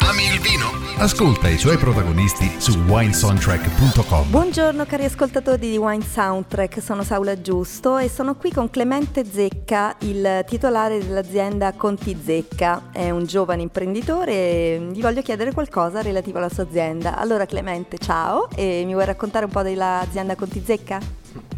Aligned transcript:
Ami 0.00 0.24
il 0.24 0.40
vino? 0.40 0.70
Ascolta 0.96 1.48
i 1.48 1.58
suoi 1.58 1.76
protagonisti 1.76 2.50
su 2.58 2.78
winesoundtrack.com. 2.86 4.30
Buongiorno 4.30 4.86
cari 4.86 5.04
ascoltatori 5.04 5.70
di 5.70 5.76
Wine 5.76 6.02
Soundtrack, 6.02 6.80
sono 6.80 7.04
Saula 7.04 7.40
Giusto 7.40 7.98
e 7.98 8.08
sono 8.08 8.34
qui 8.34 8.50
con 8.50 8.70
Clemente 8.70 9.24
Zecca, 9.24 9.94
il 10.00 10.44
titolare 10.46 10.98
dell'azienda 10.98 11.72
Conti 11.74 12.18
Zecca. 12.24 12.90
È 12.90 13.10
un 13.10 13.26
giovane 13.26 13.60
imprenditore 13.62 14.32
e 14.32 14.88
gli 14.92 15.02
voglio 15.02 15.20
chiedere 15.20 15.52
qualcosa 15.52 16.00
relativo 16.00 16.38
alla 16.38 16.48
sua 16.48 16.62
azienda. 16.62 17.18
Allora 17.18 17.44
Clemente, 17.44 17.98
ciao 17.98 18.48
e 18.54 18.82
mi 18.86 18.94
vuoi 18.94 19.04
raccontare 19.04 19.44
un 19.44 19.50
po' 19.50 19.62
dell'azienda 19.62 20.34
Conti 20.36 20.62
Zecca? 20.64 21.00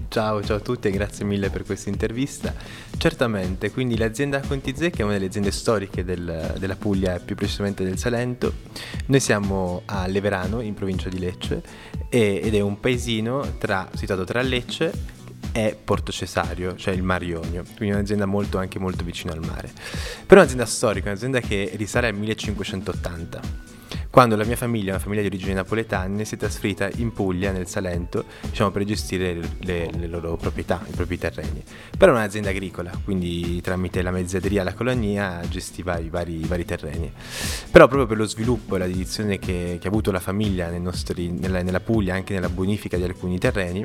Ciao, 0.08 0.44
ciao 0.44 0.58
a 0.58 0.60
tutti 0.60 0.88
e 0.88 0.90
grazie 0.92 1.24
mille 1.24 1.50
per 1.50 1.64
questa 1.64 1.88
intervista. 1.88 2.54
Certamente, 3.04 3.70
quindi 3.70 3.98
l'azienda 3.98 4.40
Conti 4.40 4.72
Zecca 4.74 5.00
è 5.00 5.02
una 5.02 5.12
delle 5.12 5.26
aziende 5.26 5.50
storiche 5.50 6.04
del, 6.04 6.54
della 6.56 6.74
Puglia, 6.74 7.20
più 7.20 7.36
precisamente 7.36 7.84
del 7.84 7.98
Salento. 7.98 8.50
Noi 9.08 9.20
siamo 9.20 9.82
a 9.84 10.06
Leverano, 10.06 10.62
in 10.62 10.72
provincia 10.72 11.10
di 11.10 11.18
Lecce, 11.18 11.62
e, 12.08 12.40
ed 12.42 12.54
è 12.54 12.60
un 12.60 12.80
paesino 12.80 13.58
tra, 13.58 13.90
situato 13.94 14.24
tra 14.24 14.40
Lecce 14.40 14.90
e 15.52 15.76
Porto 15.84 16.12
Cesario, 16.12 16.76
cioè 16.76 16.94
il 16.94 17.02
Mar 17.02 17.22
Ionio, 17.22 17.62
quindi 17.76 17.94
un'azienda 17.94 18.24
molto, 18.24 18.56
anche 18.56 18.78
molto 18.78 19.04
vicina 19.04 19.34
al 19.34 19.40
mare. 19.40 19.70
Però 20.24 20.40
è 20.40 20.44
un'azienda 20.44 20.64
storica, 20.64 21.10
un'azienda 21.10 21.40
che 21.40 21.72
risale 21.74 22.06
al 22.06 22.14
1580 22.14 23.40
quando 24.14 24.36
la 24.36 24.44
mia 24.44 24.54
famiglia, 24.54 24.92
una 24.92 25.00
famiglia 25.00 25.22
di 25.22 25.26
origini 25.26 25.54
napoletane, 25.54 26.24
si 26.24 26.36
è 26.36 26.38
trasferita 26.38 26.88
in 26.98 27.12
Puglia, 27.12 27.50
nel 27.50 27.66
Salento, 27.66 28.26
diciamo, 28.42 28.70
per 28.70 28.84
gestire 28.84 29.36
le, 29.62 29.90
le, 29.90 30.06
loro 30.06 30.36
proprietà, 30.36 30.80
i 30.88 30.92
propri 30.92 31.18
terreni. 31.18 31.60
Però 31.98 32.12
è 32.12 32.14
un'azienda 32.14 32.50
agricola, 32.50 32.92
quindi 33.02 33.60
tramite 33.60 34.02
la 34.02 34.12
mezzateria 34.12 34.60
e 34.60 34.64
la 34.64 34.74
colonia 34.74 35.40
gestiva 35.48 35.98
i 35.98 36.10
vari, 36.10 36.44
i 36.44 36.46
vari, 36.46 36.64
terreni. 36.64 37.10
Però 37.72 37.88
proprio 37.88 38.06
per 38.06 38.16
lo 38.16 38.24
sviluppo 38.24 38.76
e 38.76 38.78
la 38.78 38.86
dedizione 38.86 39.40
che, 39.40 39.78
che 39.80 39.86
ha 39.88 39.90
avuto 39.90 40.12
la 40.12 40.20
famiglia 40.20 40.68
nel 40.68 40.80
nostri, 40.80 41.32
nella, 41.32 41.62
nella, 41.62 41.80
Puglia, 41.80 42.14
anche 42.14 42.34
nella 42.34 42.48
bonifica 42.48 42.96
di 42.96 43.02
alcuni 43.02 43.40
terreni, 43.40 43.84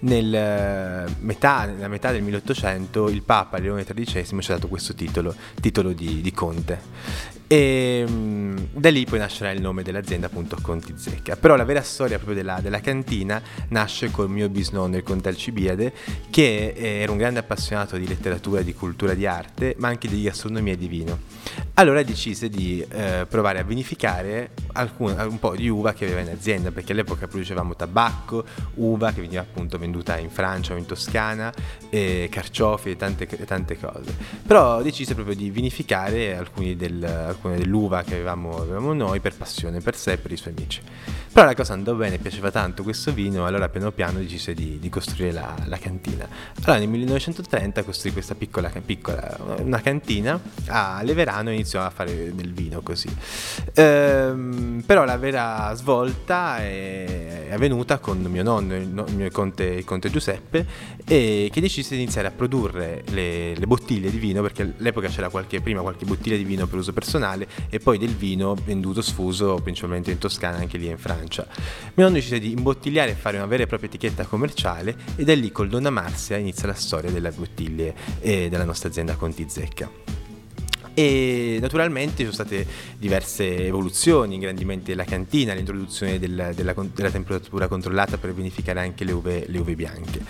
nel 0.00 1.06
metà, 1.20 1.66
nella 1.66 1.86
metà 1.86 2.10
del 2.10 2.22
1800 2.22 3.08
il 3.10 3.22
Papa 3.22 3.58
Leone 3.58 3.84
XIII 3.84 4.40
ci 4.40 4.50
ha 4.50 4.54
dato 4.54 4.66
questo 4.66 4.92
titolo, 4.94 5.32
titolo 5.60 5.92
di, 5.92 6.20
di 6.20 6.32
conte. 6.32 7.36
E 7.50 8.04
mm, 8.06 8.56
da 8.74 8.90
lì 8.90 9.06
poi 9.06 9.18
nascerà 9.18 9.50
il 9.52 9.62
nome 9.62 9.82
dell'azienda, 9.82 10.26
appunto 10.26 10.58
Conti 10.60 10.92
Zecca. 10.96 11.34
Però 11.36 11.56
la 11.56 11.64
vera 11.64 11.80
storia 11.80 12.18
proprio 12.18 12.36
della, 12.36 12.60
della 12.60 12.80
cantina 12.80 13.40
nasce 13.68 14.10
col 14.10 14.28
mio 14.28 14.50
bisnonno, 14.50 14.98
il 14.98 15.02
conte 15.02 15.30
Alcibiade, 15.30 15.94
che 16.28 16.74
era 16.76 17.10
un 17.10 17.16
grande 17.16 17.40
appassionato 17.40 17.96
di 17.96 18.06
letteratura, 18.06 18.60
di 18.60 18.74
cultura, 18.74 19.14
di 19.14 19.26
arte, 19.26 19.74
ma 19.78 19.88
anche 19.88 20.08
di 20.08 20.22
gastronomia 20.22 20.74
e 20.74 20.76
di 20.76 20.88
vino. 20.88 21.18
Allora 21.74 22.02
decise 22.02 22.48
di 22.48 22.84
eh, 22.86 23.24
provare 23.28 23.60
a 23.60 23.62
vinificare 23.62 24.50
alcun, 24.72 25.14
un 25.18 25.38
po' 25.38 25.54
di 25.54 25.68
uva 25.68 25.92
che 25.92 26.04
aveva 26.04 26.20
in 26.20 26.28
azienda, 26.28 26.70
perché 26.70 26.92
all'epoca 26.92 27.28
producevamo 27.28 27.76
tabacco, 27.76 28.44
uva 28.74 29.12
che 29.12 29.20
veniva 29.20 29.40
appunto 29.40 29.78
venduta 29.78 30.18
in 30.18 30.28
Francia 30.28 30.74
o 30.74 30.76
in 30.76 30.86
Toscana, 30.86 31.52
eh, 31.88 32.28
carciofi 32.30 32.90
e 32.90 32.96
tante, 32.96 33.26
tante, 33.26 33.78
cose. 33.78 34.14
Però 34.44 34.82
decise 34.82 35.14
proprio 35.14 35.36
di 35.36 35.50
vinificare 35.50 36.36
alcuni 36.36 36.76
del 36.76 37.36
dell'uva 37.42 38.02
che 38.02 38.14
avevamo, 38.14 38.56
avevamo, 38.56 38.92
noi 38.92 39.20
per 39.20 39.34
passione 39.34 39.80
per 39.80 39.96
sé 39.96 40.12
e 40.12 40.18
per 40.18 40.32
i 40.32 40.36
suoi 40.36 40.54
amici. 40.56 40.80
Però 41.32 41.46
la 41.46 41.54
cosa 41.54 41.74
andò 41.74 41.94
bene, 41.94 42.18
piaceva 42.18 42.50
tanto 42.50 42.82
questo 42.82 43.12
vino, 43.12 43.46
allora 43.46 43.68
piano 43.68 43.92
piano 43.92 44.18
decise 44.18 44.54
di, 44.54 44.78
di 44.78 44.88
costruire 44.88 45.32
la, 45.32 45.54
la, 45.66 45.76
cantina. 45.76 46.26
Allora 46.62 46.78
nel 46.78 46.88
1930 46.88 47.84
costruì 47.84 48.12
questa 48.12 48.34
piccola, 48.34 48.70
piccola 48.84 49.36
una 49.60 49.80
cantina 49.80 50.40
a 50.66 51.00
Leverano 51.02 51.50
e 51.50 51.54
iniziò 51.54 51.82
a 51.82 51.90
fare 51.90 52.34
del 52.34 52.52
vino 52.52 52.80
così. 52.80 53.14
Ehm, 53.74 54.82
però 54.84 55.04
la 55.04 55.16
vera 55.16 55.72
svolta 55.74 56.58
è, 56.58 57.48
è 57.48 57.52
avvenuta 57.52 57.98
con 57.98 58.20
mio 58.22 58.42
nonno, 58.42 58.74
il, 58.74 58.88
mio 58.88 59.30
conte, 59.30 59.64
il 59.64 59.84
conte 59.84 60.10
Giuseppe, 60.10 60.66
che 61.04 61.50
decise 61.54 61.94
di 61.94 62.02
iniziare 62.02 62.28
a 62.28 62.30
produrre 62.30 63.04
le, 63.10 63.54
le 63.54 63.66
bottiglie 63.66 64.10
di 64.10 64.18
vino, 64.18 64.42
perché 64.42 64.74
all'epoca 64.78 65.08
c'era 65.08 65.28
qualche, 65.28 65.60
prima 65.60 65.82
qualche 65.82 66.04
bottiglia 66.04 66.36
di 66.36 66.44
vino 66.44 66.66
per 66.66 66.78
uso 66.78 66.92
personale 66.92 67.46
e 67.68 67.78
poi 67.78 67.98
del 67.98 68.14
vino 68.14 68.56
venduto 68.64 69.02
sfuso 69.02 69.56
principalmente 69.62 70.10
in 70.10 70.18
Toscana 70.18 70.56
anche 70.58 70.78
lì 70.78 70.86
in 70.86 70.98
Francia. 70.98 71.17
Mio 71.94 72.04
nonno 72.04 72.14
decise 72.14 72.38
di 72.38 72.52
imbottigliare 72.52 73.12
e 73.12 73.14
fare 73.14 73.36
una 73.36 73.46
vera 73.46 73.62
e 73.62 73.66
propria 73.66 73.88
etichetta 73.88 74.24
commerciale 74.26 74.96
e 75.16 75.24
da 75.24 75.34
lì 75.34 75.50
col 75.50 75.68
Donna 75.68 75.90
Marzia 75.90 76.36
inizia 76.36 76.66
la 76.66 76.74
storia 76.74 77.10
delle 77.10 77.30
bottiglie 77.30 77.94
e 78.20 78.48
della 78.48 78.64
nostra 78.64 78.88
azienda 78.88 79.14
Conti 79.16 79.46
Zecca. 79.48 79.90
E 80.98 81.58
naturalmente 81.60 82.16
ci 82.16 82.22
sono 82.22 82.32
state 82.32 82.66
diverse 82.98 83.66
evoluzioni, 83.66 84.34
ingrandimenti 84.34 84.86
della 84.86 85.04
cantina, 85.04 85.54
l'introduzione 85.54 86.18
del, 86.18 86.52
della, 86.56 86.74
della, 86.74 87.10
temperatura 87.10 87.68
controllata 87.68 88.18
per 88.18 88.34
verificare 88.34 88.80
anche 88.80 89.04
le 89.04 89.12
uve, 89.12 89.44
le 89.46 89.58
uve 89.58 89.76
bianche. 89.76 90.20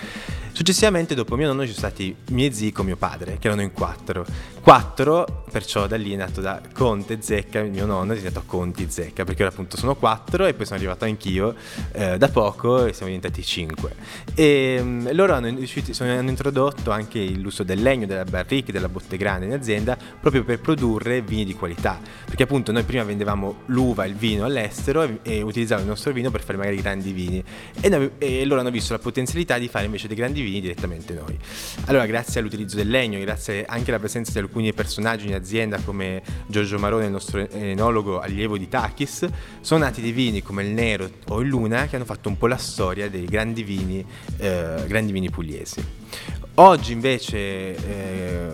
Successivamente, 0.59 1.15
dopo 1.15 1.37
mio 1.37 1.47
nonno, 1.47 1.65
ci 1.65 1.73
sono 1.73 1.87
stati 1.87 2.13
miei 2.31 2.53
zii 2.53 2.73
con 2.73 2.85
mio 2.85 2.97
padre, 2.97 3.39
che 3.39 3.47
erano 3.47 3.63
in 3.63 3.71
quattro. 3.71 4.27
Quattro, 4.61 5.45
perciò 5.53 5.87
da 5.87 5.97
lì 5.97 6.13
è 6.13 6.17
nato 6.17 6.41
da 6.41 6.61
Conte 6.75 7.19
Zecca, 7.21 7.63
mio 7.63 7.87
nonno 7.87 8.13
è 8.13 8.17
diventato 8.17 8.45
Conti 8.45 8.91
Zecca, 8.91 9.23
perché 9.23 9.45
ora 9.45 9.53
appunto 9.53 9.77
sono 9.77 9.95
quattro 9.95 10.47
e 10.47 10.55
poi 10.55 10.67
sono 10.67 10.79
arrivato 10.79 11.05
anch'io 11.05 11.55
eh, 11.93 12.19
da 12.19 12.29
poco 12.29 12.87
e 12.87 12.93
siamo 12.93 13.07
diventati 13.07 13.45
cinque. 13.45 13.95
E 14.35 14.79
um, 14.81 15.09
loro 15.15 15.35
hanno, 15.35 15.65
sono, 15.93 16.11
hanno, 16.11 16.29
introdotto 16.29 16.91
anche 16.91 17.25
l'uso 17.31 17.63
del 17.63 17.81
legno, 17.81 18.07
della 18.07 18.25
barrique, 18.25 18.73
della 18.73 18.89
botte 18.89 19.17
grande 19.17 19.47
in 19.47 19.53
azienda, 19.53 19.97
proprio 20.21 20.43
per 20.43 20.59
produrre 20.59 21.23
vini 21.23 21.45
di 21.45 21.55
qualità. 21.55 22.01
Perché 22.25 22.43
appunto 22.43 22.73
noi 22.73 22.83
prima 22.83 23.05
vendevamo 23.05 23.61
l'uva, 23.67 24.05
il 24.07 24.17
vino 24.17 24.45
all'estero 24.45 25.05
e, 25.05 25.21
e 25.23 25.41
utilizzavamo 25.41 25.87
il 25.87 25.93
nostro 25.93 26.13
vino 26.13 26.33
per 26.33 26.43
fare 26.43 26.59
magari 26.59 26.83
grandi 26.83 27.13
vini. 27.13 27.45
E, 27.81 27.89
noi, 27.89 28.11
e 28.19 28.45
loro 28.45 28.61
hanno 28.61 28.71
visto 28.71 28.93
la 28.93 28.99
potenzialità 28.99 29.57
di 29.57 29.69
fare 29.69 29.85
invece 29.85 30.09
dei 30.09 30.17
grandi 30.17 30.41
vini 30.41 30.47
vini 30.49 30.61
direttamente 30.61 31.15
noi. 31.15 31.39
Allora, 31.87 32.07
grazie 32.07 32.41
all'utilizzo 32.41 32.77
del 32.77 32.89
legno, 32.89 33.19
grazie 33.21 33.65
anche 33.67 33.91
alla 33.91 33.99
presenza 33.99 34.33
di 34.33 34.39
alcuni 34.39 34.73
personaggi 34.73 35.27
in 35.27 35.35
azienda 35.35 35.79
come 35.85 36.23
Giorgio 36.47 36.79
Marone, 36.79 37.07
il 37.07 37.11
nostro 37.11 37.49
enologo 37.51 38.21
allievo 38.21 38.57
di 38.57 38.69
Takis, 38.69 39.29
sono 39.61 39.85
nati 39.85 40.01
dei 40.01 40.13
vini 40.13 40.43
come 40.43 40.65
il 40.65 40.71
Nero 40.71 41.11
o 41.29 41.41
il 41.41 41.49
Luna 41.49 41.87
che 41.87 41.97
hanno 41.97 42.05
fatto 42.05 42.29
un 42.29 42.37
po' 42.37 42.47
la 42.47 42.57
storia 42.57 43.09
dei 43.09 43.25
grandi 43.25 43.63
vini, 43.63 44.05
eh, 44.39 44.85
grandi 44.87 45.13
vini 45.13 45.31
pugliesi. 45.31 46.07
Oggi 46.61 46.91
invece, 46.91 47.37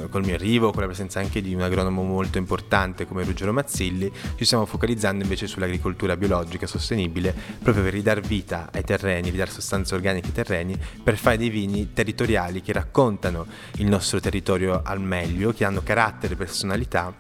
eh, 0.03 0.09
col 0.11 0.25
mio 0.27 0.35
arrivo, 0.35 0.73
con 0.73 0.83
la 0.83 0.89
presenza 0.89 1.21
anche 1.21 1.41
di 1.41 1.55
un 1.55 1.63
agronomo 1.63 2.03
molto 2.03 2.37
importante 2.37 3.07
come 3.07 3.25
Ruggero 3.25 3.51
Mazzilli, 3.51 4.13
ci 4.37 4.45
stiamo 4.45 4.67
focalizzando 4.67 5.23
invece 5.23 5.47
sull'agricoltura 5.47 6.15
biologica 6.15 6.67
sostenibile, 6.67 7.35
proprio 7.63 7.83
per 7.83 7.95
ridare 7.95 8.21
vita 8.21 8.69
ai 8.75 8.85
terreni, 8.85 9.31
ridare 9.31 9.51
sostanze 9.51 9.95
organiche 9.95 10.27
ai 10.27 10.33
terreni, 10.35 10.79
per 11.03 11.17
fare 11.17 11.39
dei 11.39 11.49
vini 11.49 11.95
territoriali 11.95 12.61
che 12.61 12.75
raccontano 12.75 13.47
il 13.77 13.87
nostro 13.87 14.21
territorio 14.21 14.83
al 14.85 15.01
meglio, 15.01 15.55
che 15.55 15.65
hanno 15.65 15.81
carattere 15.83 16.37
personalità 16.37 17.11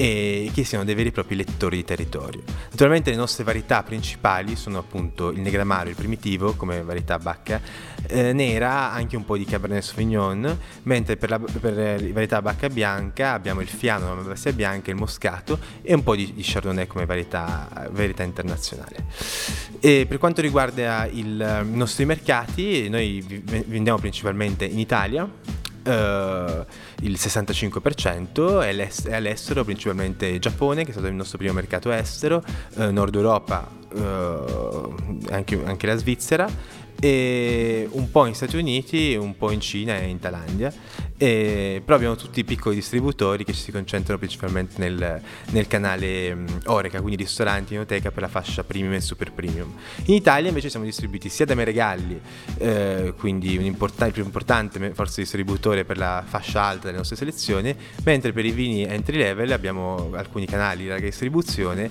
e 0.00 0.52
che 0.54 0.62
siano 0.62 0.84
dei 0.84 0.94
veri 0.94 1.08
e 1.08 1.10
propri 1.10 1.34
lettori 1.34 1.78
di 1.78 1.84
territorio. 1.84 2.40
Naturalmente 2.70 3.10
le 3.10 3.16
nostre 3.16 3.42
varietà 3.42 3.82
principali 3.82 4.54
sono 4.54 4.78
appunto 4.78 5.32
il 5.32 5.40
Negramaro, 5.40 5.88
il 5.88 5.96
primitivo 5.96 6.54
come 6.54 6.84
varietà 6.84 7.18
bacca 7.18 7.60
eh, 8.06 8.32
nera, 8.32 8.92
anche 8.92 9.16
un 9.16 9.24
po' 9.24 9.36
di 9.36 9.44
Cabernet 9.44 9.82
Sauvignon, 9.82 10.56
mentre 10.84 11.16
per 11.16 11.30
la, 11.30 11.40
per 11.40 11.74
la 11.74 12.12
varietà 12.12 12.40
bacca 12.40 12.68
bianca 12.68 13.32
abbiamo 13.32 13.60
il 13.60 13.66
Fiano, 13.66 14.14
la 14.14 14.22
Bassia 14.22 14.52
bianca, 14.52 14.92
il 14.92 14.96
Moscato 14.96 15.58
e 15.82 15.92
un 15.94 16.04
po' 16.04 16.14
di, 16.14 16.32
di 16.32 16.42
Chardonnay 16.44 16.86
come 16.86 17.04
varietà, 17.04 17.88
varietà 17.90 18.22
internazionale. 18.22 19.04
E 19.80 20.06
per 20.08 20.18
quanto 20.18 20.40
riguarda 20.40 21.08
il, 21.10 21.66
i 21.72 21.76
nostri 21.76 22.04
mercati, 22.04 22.88
noi 22.88 23.42
vendiamo 23.66 23.98
principalmente 23.98 24.64
in 24.64 24.78
Italia, 24.78 25.28
Uh, 25.88 26.66
il 27.00 27.12
65% 27.12 28.60
è, 28.60 29.12
all'estero, 29.14 29.64
principalmente 29.64 30.38
Giappone, 30.38 30.82
che 30.84 30.90
è 30.90 30.92
stato 30.92 31.06
il 31.06 31.14
nostro 31.14 31.38
primo 31.38 31.54
mercato 31.54 31.90
estero, 31.90 32.42
uh, 32.74 32.90
Nord 32.90 33.14
Europa, 33.14 33.66
uh, 33.94 34.94
anche, 35.30 35.58
anche 35.64 35.86
la 35.86 35.96
Svizzera 35.96 36.46
e 37.00 37.88
un 37.92 38.10
po' 38.10 38.26
in 38.26 38.34
Stati 38.34 38.56
Uniti, 38.56 39.14
un 39.14 39.36
po' 39.36 39.50
in 39.50 39.60
Cina 39.60 39.98
e 39.98 40.08
in 40.08 40.18
Thailandia, 40.18 40.72
e, 41.16 41.82
però 41.84 41.96
abbiamo 41.96 42.16
tutti 42.16 42.40
i 42.40 42.44
piccoli 42.44 42.76
distributori 42.76 43.44
che 43.44 43.52
si 43.52 43.72
concentrano 43.72 44.18
principalmente 44.18 44.74
nel, 44.78 45.20
nel 45.50 45.66
canale 45.66 46.32
um, 46.32 46.46
Oreca, 46.66 47.00
quindi 47.00 47.22
ristoranti, 47.22 47.74
inoteca 47.74 48.10
per 48.10 48.22
la 48.22 48.28
fascia 48.28 48.64
premium 48.64 48.94
e 48.94 49.00
super 49.00 49.32
premium. 49.32 49.72
In 50.06 50.14
Italia 50.14 50.48
invece 50.48 50.70
siamo 50.70 50.84
distribuiti 50.84 51.28
sia 51.28 51.44
da 51.44 51.54
Meregalli, 51.54 52.20
eh, 52.58 53.14
quindi 53.16 53.54
import- 53.64 54.00
il 54.02 54.12
più 54.12 54.24
importante 54.24 54.92
forse 54.94 55.22
distributore 55.22 55.84
per 55.84 55.98
la 55.98 56.24
fascia 56.26 56.62
alta 56.62 56.86
delle 56.86 56.98
nostre 56.98 57.16
selezioni, 57.16 57.74
mentre 58.04 58.32
per 58.32 58.44
i 58.44 58.50
vini 58.50 58.84
entry 58.84 59.16
level 59.16 59.52
abbiamo 59.52 60.10
alcuni 60.14 60.46
canali 60.46 60.82
di 60.82 60.88
larga 60.88 61.06
distribuzione 61.06 61.90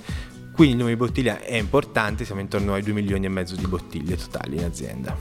quindi 0.58 0.74
il 0.74 0.82
numero 0.82 0.98
di 0.98 1.04
bottiglie 1.04 1.40
è 1.44 1.54
importante, 1.54 2.24
siamo 2.24 2.40
intorno 2.40 2.74
ai 2.74 2.82
2 2.82 2.92
milioni 2.92 3.26
e 3.26 3.28
mezzo 3.28 3.54
di 3.54 3.64
bottiglie 3.68 4.16
totali 4.16 4.56
in 4.56 4.64
azienda. 4.64 5.16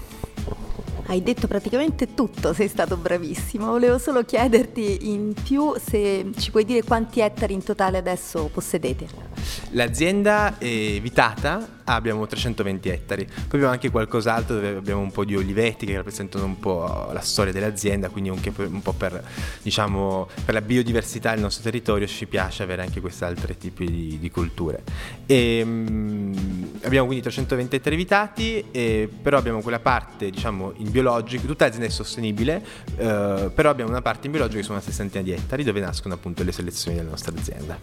Hai 1.06 1.22
detto 1.22 1.46
praticamente 1.46 2.16
tutto, 2.16 2.54
sei 2.54 2.68
stato 2.68 2.98
bravissimo. 2.98 3.68
Volevo 3.68 4.00
solo 4.00 4.24
chiederti 4.24 5.12
in 5.12 5.36
più 5.36 5.76
se 5.80 6.32
ci 6.40 6.50
puoi 6.50 6.66
dire 6.66 6.82
quanti 6.82 7.20
ettari 7.20 7.54
in 7.54 7.64
totale 7.64 8.00
adesso 8.00 8.50
possedete. 8.52 9.27
L'azienda 9.72 10.58
è 10.58 11.00
vitata, 11.02 11.76
abbiamo 11.86 12.26
320 12.26 12.90
ettari, 12.90 13.26
poi 13.26 13.46
abbiamo 13.52 13.72
anche 13.72 13.90
qualcos'altro 13.90 14.56
dove 14.56 14.76
abbiamo 14.76 15.02
un 15.02 15.12
po' 15.12 15.26
di 15.26 15.36
olivetti 15.36 15.86
che 15.86 15.96
rappresentano 15.96 16.46
un 16.46 16.60
po' 16.60 17.10
la 17.12 17.22
storia 17.22 17.52
dell'azienda, 17.52 18.10
quindi 18.10 18.30
anche 18.30 18.52
un 18.56 18.82
po' 18.82 18.94
per, 18.94 19.24
diciamo, 19.62 20.28
per 20.46 20.54
la 20.54 20.62
biodiversità 20.62 21.32
del 21.32 21.42
nostro 21.42 21.64
territorio 21.64 22.08
ci 22.08 22.26
piace 22.28 22.64
avere 22.64 22.82
anche 22.82 23.00
questi 23.02 23.24
altri 23.24 23.58
tipi 23.58 23.86
di, 23.86 24.20
di 24.20 24.32
culture. 24.32 24.84
E, 25.26 25.62
um, 25.64 26.70
abbiamo 26.84 27.06
quindi 27.06 27.24
320 27.24 27.76
ettari 27.76 27.96
vitati, 27.96 28.66
e, 28.72 29.10
però 29.22 29.38
abbiamo 29.38 29.62
quella 29.62 29.80
parte 29.80 30.30
diciamo, 30.30 30.74
in 30.78 30.92
biologico, 30.92 31.46
tutta 31.46 31.66
l'azienda 31.66 31.88
è 31.88 31.92
sostenibile, 31.92 32.64
eh, 32.98 33.52
però 33.54 33.70
abbiamo 33.70 33.90
una 33.90 34.02
parte 34.02 34.28
in 34.28 34.32
biologico 34.32 34.60
che 34.60 34.64
sono 34.64 34.78
una 34.78 34.86
sessantina 34.86 35.24
di 35.24 35.32
ettari 35.32 35.64
dove 35.64 35.80
nascono 35.80 36.14
appunto 36.14 36.44
le 36.44 36.52
selezioni 36.52 36.98
della 36.98 37.10
nostra 37.10 37.34
azienda. 37.36 37.80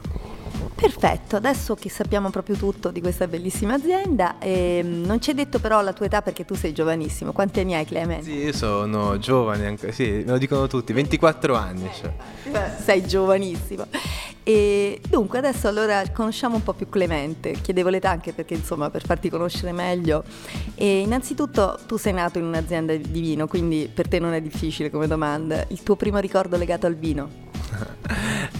Perfetto, 0.74 1.40
adesso 1.46 1.74
che 1.74 1.90
sappiamo 1.90 2.30
proprio 2.30 2.56
tutto 2.56 2.90
di 2.90 3.00
questa 3.00 3.26
bellissima 3.26 3.74
azienda, 3.74 4.36
ehm, 4.38 5.02
non 5.04 5.20
ci 5.20 5.30
hai 5.30 5.36
detto 5.36 5.58
però 5.58 5.82
la 5.82 5.92
tua 5.92 6.06
età 6.06 6.22
perché 6.22 6.44
tu 6.44 6.54
sei 6.54 6.72
giovanissimo. 6.72 7.32
Quanti 7.32 7.60
anni 7.60 7.74
hai 7.74 7.84
Clement? 7.84 8.22
Sì, 8.22 8.32
io 8.32 8.52
sono 8.52 9.18
giovane, 9.18 9.66
anche, 9.66 9.92
sì, 9.92 10.10
me 10.10 10.32
lo 10.32 10.38
dicono 10.38 10.66
tutti, 10.66 10.92
24 10.94 11.54
anni. 11.54 11.90
Cioè. 11.92 12.12
Sei 12.82 13.06
giovanissimo. 13.06 13.86
E 14.42 15.00
dunque 15.08 15.38
adesso 15.38 15.68
allora 15.68 16.02
conosciamo 16.10 16.56
un 16.56 16.62
po' 16.62 16.74
più 16.74 16.88
Clemente, 16.88 17.52
chiedevo 17.52 17.88
l'età 17.88 18.10
anche 18.10 18.32
perché 18.32 18.54
insomma 18.54 18.90
per 18.90 19.04
farti 19.04 19.28
conoscere 19.28 19.72
meglio. 19.72 20.24
E 20.74 21.00
innanzitutto 21.00 21.78
tu 21.86 21.96
sei 21.96 22.12
nato 22.12 22.38
in 22.38 22.44
un'azienda 22.44 22.94
di 22.94 23.20
vino, 23.20 23.46
quindi 23.46 23.90
per 23.92 24.08
te 24.08 24.18
non 24.18 24.32
è 24.32 24.40
difficile 24.40 24.90
come 24.90 25.06
domanda. 25.06 25.64
Il 25.68 25.82
tuo 25.82 25.96
primo 25.96 26.18
ricordo 26.18 26.56
legato 26.56 26.86
al 26.86 26.94
vino? 26.94 27.44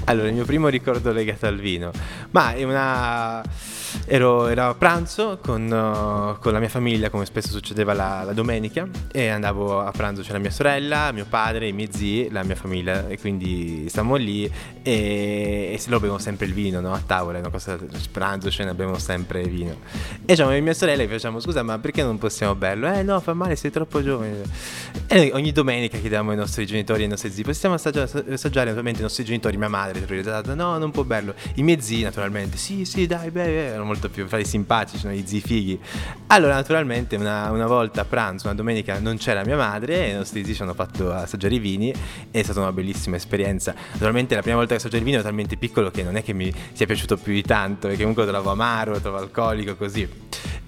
Allora, 0.05 0.29
il 0.29 0.35
mio 0.35 0.45
primo 0.45 0.69
ricordo 0.69 1.13
legato 1.13 1.47
al 1.47 1.59
vino, 1.59 1.91
ma 2.31 2.53
è 2.55 2.63
una 2.65 3.43
ero, 4.07 4.49
ero 4.49 4.69
a 4.69 4.75
pranzo 4.75 5.39
con, 5.43 5.65
uh, 5.65 6.39
con, 6.41 6.53
la 6.53 6.59
mia 6.59 6.69
famiglia, 6.69 7.11
come 7.11 7.25
spesso 7.25 7.49
succedeva 7.49 7.93
la, 7.93 8.23
la, 8.25 8.33
domenica, 8.33 8.87
e 9.13 9.29
andavo 9.29 9.81
a 9.81 9.91
pranzo, 9.91 10.23
c'era 10.23 10.39
mia 10.39 10.51
sorella, 10.51 11.13
mio 11.13 11.27
padre, 11.29 11.69
i 11.69 11.73
miei 11.73 11.89
zii, 11.91 12.31
la 12.31 12.43
mia 12.43 12.55
famiglia, 12.55 13.09
e 13.09 13.19
quindi 13.19 13.87
stavamo 13.89 14.17
lì 14.17 14.51
e, 14.83 15.71
e 15.73 15.79
se 15.79 15.91
lo 15.91 16.01
bevono 16.01 16.19
sempre 16.19 16.47
il 16.47 16.53
vino, 16.53 16.81
no? 16.81 16.93
A 16.93 17.03
tavola, 17.05 17.39
una 17.39 17.51
cosa, 17.51 17.79
pranzo, 18.11 18.51
cena, 18.51 18.75
bevono 18.75 18.99
sempre 18.99 19.43
vino. 19.45 19.73
E 19.73 20.27
diciamo, 20.27 20.51
mia 20.61 20.75
sorella 20.75 21.05
gli 21.05 21.09
facciamo, 21.09 21.41
scusa, 21.41 21.63
ma 21.63 21.79
perché 21.79 22.03
non 22.03 22.19
possiamo 22.19 22.55
berlo? 22.55 22.93
Eh 22.93 23.03
no, 23.03 23.21
fa 23.21 23.35
male, 23.35 23.57
sei 23.57 23.71
troppo 23.71 24.03
giovane. 24.03 24.43
E 25.07 25.31
ogni 25.33 25.53
domenica 25.53 25.99
chiediamo 25.99 26.31
ai 26.31 26.37
nostri 26.37 26.67
genitori 26.67 27.01
e 27.01 27.05
ai 27.05 27.11
nostri 27.11 27.31
zii, 27.31 27.45
possiamo 27.45 27.75
assaggiare, 27.75 28.11
assaggiare 28.33 28.67
naturalmente 28.67 29.01
i 29.01 29.03
nostri 29.03 29.25
genitori, 29.25 29.57
mia 29.57 29.69
madre, 29.69 30.05
no, 30.55 30.79
non 30.79 30.91
può 30.91 31.05
berlo. 31.05 31.35
I 31.55 31.63
miei 31.63 31.81
zii, 31.81 32.03
naturalmente, 32.03 32.57
sì, 32.57 32.85
sì, 32.85 33.07
dai, 33.07 33.31
beh, 33.31 33.77
erano 33.85 33.87
molto 33.87 34.09
più 34.09 34.27
fra 34.27 34.43
simpatici, 34.43 34.99
sono 34.99 35.13
i 35.13 35.23
zii 35.25 35.41
fighi. 35.41 35.79
Allora, 36.29 36.55
naturalmente, 36.55 37.17
una, 37.17 37.51
una, 37.51 37.67
volta 37.67 38.01
a 38.01 38.05
pranzo, 38.05 38.47
una 38.47 38.57
domenica, 38.57 38.99
non 38.99 39.17
c'era 39.19 39.45
mia 39.45 39.57
madre 39.57 40.07
e 40.07 40.11
i 40.11 40.15
nostri 40.15 40.45
zii 40.45 40.55
ci 40.55 40.63
hanno 40.63 40.75
fatto 40.75 41.13
assaggiare 41.13 41.55
i 41.55 41.59
vini. 41.59 41.93
È 42.31 42.43
stata 42.43 42.61
una 42.61 42.73
bellissima 42.73 43.17
esperienza. 43.17 43.75
Naturalmente, 43.93 44.35
la 44.35 44.41
prima 44.41 44.57
volta 44.57 44.71
che 44.71 44.81
assaggiare 44.81 44.99
il 44.99 45.05
vino 45.05 45.19
ero 45.19 45.27
talmente 45.27 45.57
piccolo 45.57 45.91
che 45.91 46.03
non 46.03 46.17
è 46.17 46.25
che 46.25 46.33
mi 46.33 46.53
sia 46.73 46.87
piaciuto 46.87 47.17
più 47.17 47.33
di 47.33 47.43
tanto, 47.43 47.87
perché 47.87 47.99
comunque 47.99 48.25
lo 48.25 48.31
trovo 48.31 48.51
amaro, 48.51 48.93
lo 48.93 49.01
trovo 49.01 49.19
alcolico, 49.19 49.77
così. 49.77 50.09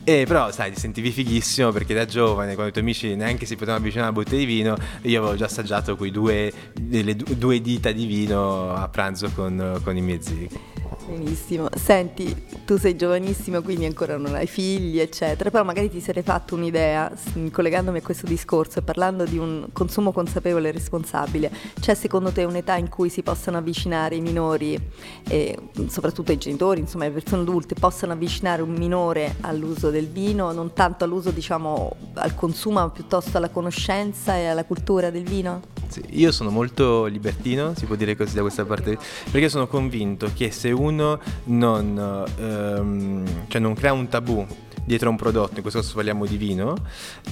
E 0.08 0.24
però, 0.24 0.52
sai, 0.52 0.72
ti 0.72 0.78
sentivi 0.78 1.10
fighissimo 1.10 1.72
perché 1.72 1.92
da 1.92 2.04
giovane, 2.04 2.54
quando 2.54 2.68
i 2.68 2.70
tuoi 2.70 2.84
amici 2.84 3.16
neanche 3.16 3.44
si 3.44 3.54
potevano 3.54 3.78
avvicinare 3.78 4.08
a 4.08 4.12
una 4.12 4.20
bottiglia 4.20 4.38
di 4.38 4.46
vino, 4.46 4.76
io 5.02 5.20
avevo 5.20 5.34
già 5.34 5.46
assaggiato 5.46 5.96
quei 5.96 6.12
due, 6.12 6.52
due 6.74 7.60
dita 7.60 7.90
di 7.90 8.06
vino 8.06 8.72
a 8.72 8.86
pranzo 8.88 9.30
con, 9.34 9.80
con 9.82 9.96
i 9.96 10.00
miei 10.00 10.22
zii. 10.22 10.75
Benissimo, 11.16 11.68
senti, 11.74 12.44
tu 12.66 12.76
sei 12.76 12.94
giovanissimo 12.94 13.62
quindi 13.62 13.86
ancora 13.86 14.18
non 14.18 14.34
hai 14.34 14.46
figli 14.46 15.00
eccetera, 15.00 15.48
però 15.50 15.64
magari 15.64 15.88
ti 15.88 15.98
sarei 15.98 16.22
fatto 16.22 16.54
un'idea 16.54 17.10
collegandomi 17.50 17.98
a 17.98 18.02
questo 18.02 18.26
discorso 18.26 18.80
e 18.80 18.82
parlando 18.82 19.24
di 19.24 19.38
un 19.38 19.68
consumo 19.72 20.12
consapevole 20.12 20.68
e 20.68 20.72
responsabile, 20.72 21.50
c'è 21.80 21.94
secondo 21.94 22.32
te 22.32 22.44
un'età 22.44 22.76
in 22.76 22.90
cui 22.90 23.08
si 23.08 23.22
possano 23.22 23.56
avvicinare 23.56 24.16
i 24.16 24.20
minori, 24.20 24.78
e 25.26 25.58
soprattutto 25.86 26.32
i 26.32 26.38
genitori, 26.38 26.80
insomma 26.80 27.04
le 27.04 27.12
persone 27.12 27.40
adulte, 27.40 27.74
possano 27.74 28.12
avvicinare 28.12 28.60
un 28.60 28.74
minore 28.74 29.36
all'uso 29.40 29.88
del 29.88 30.08
vino, 30.08 30.52
non 30.52 30.74
tanto 30.74 31.04
all'uso 31.04 31.30
diciamo 31.30 31.96
al 32.14 32.34
consumo 32.34 32.80
ma 32.80 32.90
piuttosto 32.90 33.38
alla 33.38 33.48
conoscenza 33.48 34.36
e 34.36 34.48
alla 34.48 34.66
cultura 34.66 35.08
del 35.08 35.24
vino? 35.24 35.62
Sì, 35.88 36.02
io 36.10 36.32
sono 36.32 36.50
molto 36.50 37.04
libertino, 37.04 37.72
si 37.76 37.86
può 37.86 37.94
dire 37.94 38.16
così 38.16 38.34
da 38.34 38.40
questa 38.40 38.64
parte, 38.64 38.98
perché 39.30 39.48
sono 39.48 39.68
convinto 39.68 40.30
che 40.34 40.50
se 40.50 40.72
uno 40.72 41.05
non, 41.44 42.24
ehm, 42.38 43.24
cioè 43.48 43.60
non 43.60 43.74
crea 43.74 43.92
un 43.92 44.08
tabù 44.08 44.46
dietro 44.84 45.08
a 45.08 45.10
un 45.10 45.16
prodotto, 45.16 45.56
in 45.56 45.62
questo 45.62 45.80
caso 45.80 45.94
parliamo 45.94 46.26
di 46.26 46.36
vino, 46.36 46.76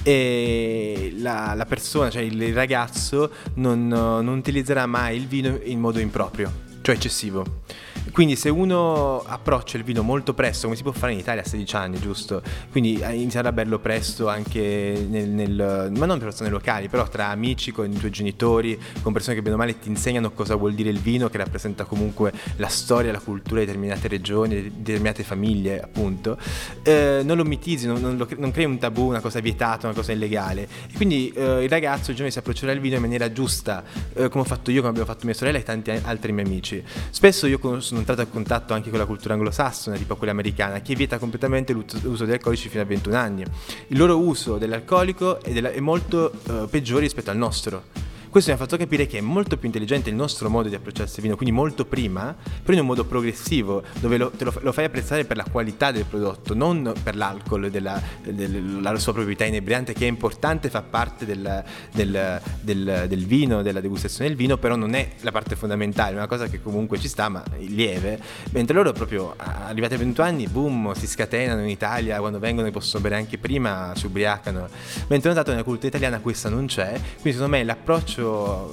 e 0.03 1.13
la, 1.17 1.53
la 1.55 1.65
persona, 1.65 2.09
cioè 2.09 2.21
il 2.21 2.53
ragazzo, 2.53 3.31
non, 3.55 3.87
non 3.87 4.27
utilizzerà 4.27 4.85
mai 4.85 5.15
il 5.15 5.27
vino 5.27 5.57
in 5.63 5.79
modo 5.79 5.99
improprio, 5.99 6.51
cioè 6.85 6.93
eccessivo. 6.93 7.63
Quindi 8.11 8.35
se 8.35 8.49
uno 8.49 9.23
approccia 9.25 9.77
il 9.77 9.83
vino 9.83 10.03
molto 10.03 10.33
presto, 10.33 10.65
come 10.65 10.75
si 10.77 10.83
può 10.83 10.91
fare 10.91 11.11
in 11.11 11.19
Italia 11.19 11.41
a 11.41 11.45
16 11.45 11.75
anni, 11.75 11.99
giusto? 11.99 12.41
Quindi 12.71 12.99
eh, 12.99 13.13
inizierà 13.15 13.51
bello 13.51 13.79
presto 13.79 14.29
anche 14.29 15.05
nel, 15.09 15.27
nel, 15.27 15.91
ma 15.97 16.05
non 16.05 16.17
per 16.17 16.27
persone 16.27 16.49
locali, 16.49 16.87
però 16.87 17.07
tra 17.09 17.29
amici, 17.29 17.71
con 17.71 17.91
i 17.91 17.97
tuoi 17.97 18.11
genitori, 18.11 18.79
con 19.01 19.11
persone 19.11 19.35
che 19.35 19.41
bene 19.41 19.55
o 19.55 19.57
male 19.57 19.79
ti 19.79 19.89
insegnano 19.89 20.31
cosa 20.31 20.55
vuol 20.55 20.75
dire 20.75 20.91
il 20.91 20.99
vino, 20.99 21.27
che 21.29 21.37
rappresenta 21.37 21.83
comunque 21.85 22.31
la 22.57 22.67
storia, 22.67 23.11
la 23.11 23.19
cultura 23.19 23.61
di 23.61 23.65
determinate 23.65 24.07
regioni, 24.07 24.61
di 24.61 24.71
determinate 24.77 25.23
famiglie, 25.23 25.81
appunto. 25.81 26.37
Eh, 26.83 27.21
non 27.23 27.35
lo 27.35 27.43
mitizzi, 27.43 27.87
non, 27.87 27.99
non, 27.99 28.17
lo, 28.17 28.27
non, 28.37 28.51
crei 28.51 28.65
un 28.65 28.77
tabù, 28.77 29.07
una 29.07 29.19
cosa 29.19 29.39
vietata, 29.39 29.87
una 29.87 29.95
cosa 29.95 30.11
illegale. 30.11 30.67
E 30.89 30.95
quindi 30.95 31.33
eh, 31.35 31.63
il 31.63 31.69
ragazzo, 31.69 32.11
il 32.11 32.15
giovane, 32.15 32.31
si 32.31 32.37
approccerà 32.37 32.71
al 32.71 32.79
vino 32.79 32.95
in 32.95 33.01
maniera 33.01 33.31
giusta, 33.31 33.83
eh, 34.13 34.29
come 34.29 34.43
ho 34.43 34.47
fatto 34.47 34.69
io, 34.69 34.77
come 34.77 34.91
abbiamo 34.91 35.07
fatto 35.07 35.25
mia 35.25 35.35
sorella 35.35 35.57
e 35.57 35.63
tanti 35.63 35.89
altri 35.89 36.31
miei 36.31 36.45
amici. 36.45 36.74
Spesso 37.09 37.47
io 37.47 37.59
sono 37.79 37.99
entrato 37.99 38.21
a 38.21 38.25
contatto 38.25 38.73
anche 38.73 38.89
con 38.89 38.99
la 38.99 39.05
cultura 39.05 39.33
anglosassone, 39.33 39.97
tipo 39.97 40.15
quella 40.15 40.31
americana, 40.31 40.81
che 40.81 40.95
vieta 40.95 41.17
completamente 41.17 41.73
l'uso 41.73 42.25
di 42.25 42.31
alcolici 42.31 42.69
fino 42.69 42.81
a 42.81 42.85
21 42.85 43.15
anni. 43.15 43.43
Il 43.87 43.97
loro 43.97 44.19
uso 44.19 44.57
dell'alcolico 44.57 45.41
è, 45.41 45.79
molto 45.79 46.31
uh, 46.47 46.67
peggiore 46.69 47.01
rispetto 47.01 47.29
al 47.29 47.37
nostro 47.37 48.05
questo 48.35 48.51
mi 48.51 48.59
ha 48.59 48.61
fatto 48.61 48.75
capire 48.75 49.07
che 49.07 49.19
è 49.19 49.21
molto 49.21 49.55
più 49.55 49.67
intelligente 49.67 50.09
il 50.09 50.15
nostro 50.17 50.49
modo 50.49 50.67
di 50.67 50.75
approcciarsi 50.75 51.15
al 51.15 51.21
vino, 51.21 51.37
quindi 51.37 51.55
molto 51.55 51.85
prima, 51.85 52.35
però 52.61 52.73
in 52.73 52.81
un 52.81 52.85
modo 52.85 53.05
progressivo, 53.05 53.81
dove 54.01 54.17
lo, 54.17 54.29
lo, 54.37 54.53
lo, 54.59 54.73
fai 54.73 54.83
apprezzare 54.83 55.23
per 55.23 55.37
la 55.37 55.45
qualità 55.49 55.93
del 55.93 56.03
prodotto, 56.03 56.53
non 56.53 56.93
per 57.01 57.15
l'alcol, 57.15 57.71
della, 57.71 57.97
della 58.23 58.99
sua 58.99 59.13
proprietà 59.13 59.45
inebriante, 59.45 59.93
che 59.93 60.03
è 60.03 60.09
importante, 60.09 60.69
fa 60.69 60.81
parte 60.81 61.25
del, 61.25 61.63
del, 61.93 62.41
del, 62.59 63.05
del, 63.07 63.25
vino, 63.25 63.61
della 63.61 63.79
degustazione 63.79 64.27
del 64.27 64.35
vino, 64.35 64.57
però 64.57 64.75
non 64.75 64.95
è 64.95 65.11
la 65.21 65.31
parte 65.31 65.55
fondamentale, 65.55 66.11
è 66.11 66.17
una 66.17 66.27
cosa 66.27 66.47
che 66.47 66.61
comunque 66.61 66.99
ci 66.99 67.07
sta, 67.07 67.29
ma 67.29 67.41
lieve. 67.59 68.19
Mentre 68.51 68.75
loro 68.75 68.91
proprio 68.91 69.33
arrivati 69.37 69.93
a 69.93 69.97
20 69.97 70.19
anni, 70.19 70.47
boom, 70.47 70.91
si 70.91 71.07
scatenano 71.07 71.61
in 71.61 71.69
Italia, 71.69 72.19
quando 72.19 72.39
vengono 72.39 72.67
e 72.67 72.71
possono 72.71 73.01
bere 73.01 73.15
anche 73.15 73.37
prima, 73.37 73.93
si 73.95 74.07
ubriacano. 74.07 74.67
Mentre 75.07 75.29
ho 75.29 75.31
notato 75.31 75.51
nella 75.51 75.63
cultura 75.63 75.87
italiana 75.87 76.19
questa 76.19 76.49
non 76.49 76.65
c'è, 76.65 76.89
quindi 76.89 77.31
secondo 77.31 77.55
me 77.55 77.63
l'approccio 77.63 78.23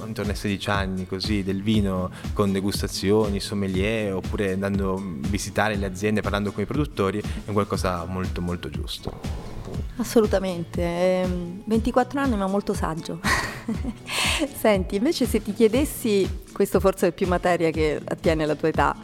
intorno 0.05 0.31
ai 0.31 0.37
16 0.37 0.69
anni 0.69 1.07
così 1.07 1.43
del 1.43 1.61
vino 1.61 2.09
con 2.33 2.51
degustazioni, 2.51 3.39
sommelier 3.39 4.13
oppure 4.13 4.53
andando 4.53 4.95
a 4.95 5.01
visitare 5.01 5.75
le 5.75 5.85
aziende, 5.85 6.21
parlando 6.21 6.51
con 6.51 6.63
i 6.63 6.65
produttori 6.65 7.19
è 7.19 7.51
qualcosa 7.51 8.05
molto 8.05 8.41
molto 8.41 8.69
giusto. 8.69 9.51
Assolutamente, 9.97 11.27
24 11.65 12.19
ehm, 12.19 12.25
anni 12.25 12.37
ma 12.37 12.47
molto 12.47 12.73
saggio. 12.73 13.19
Senti, 14.59 14.95
invece 14.95 15.25
se 15.25 15.41
ti 15.41 15.53
chiedessi, 15.53 16.41
questo 16.51 16.79
forse 16.79 17.07
è 17.07 17.11
più 17.11 17.27
materia 17.27 17.69
che 17.69 18.01
attiene 18.03 18.43
alla 18.43 18.55
tua 18.55 18.69
età, 18.69 18.95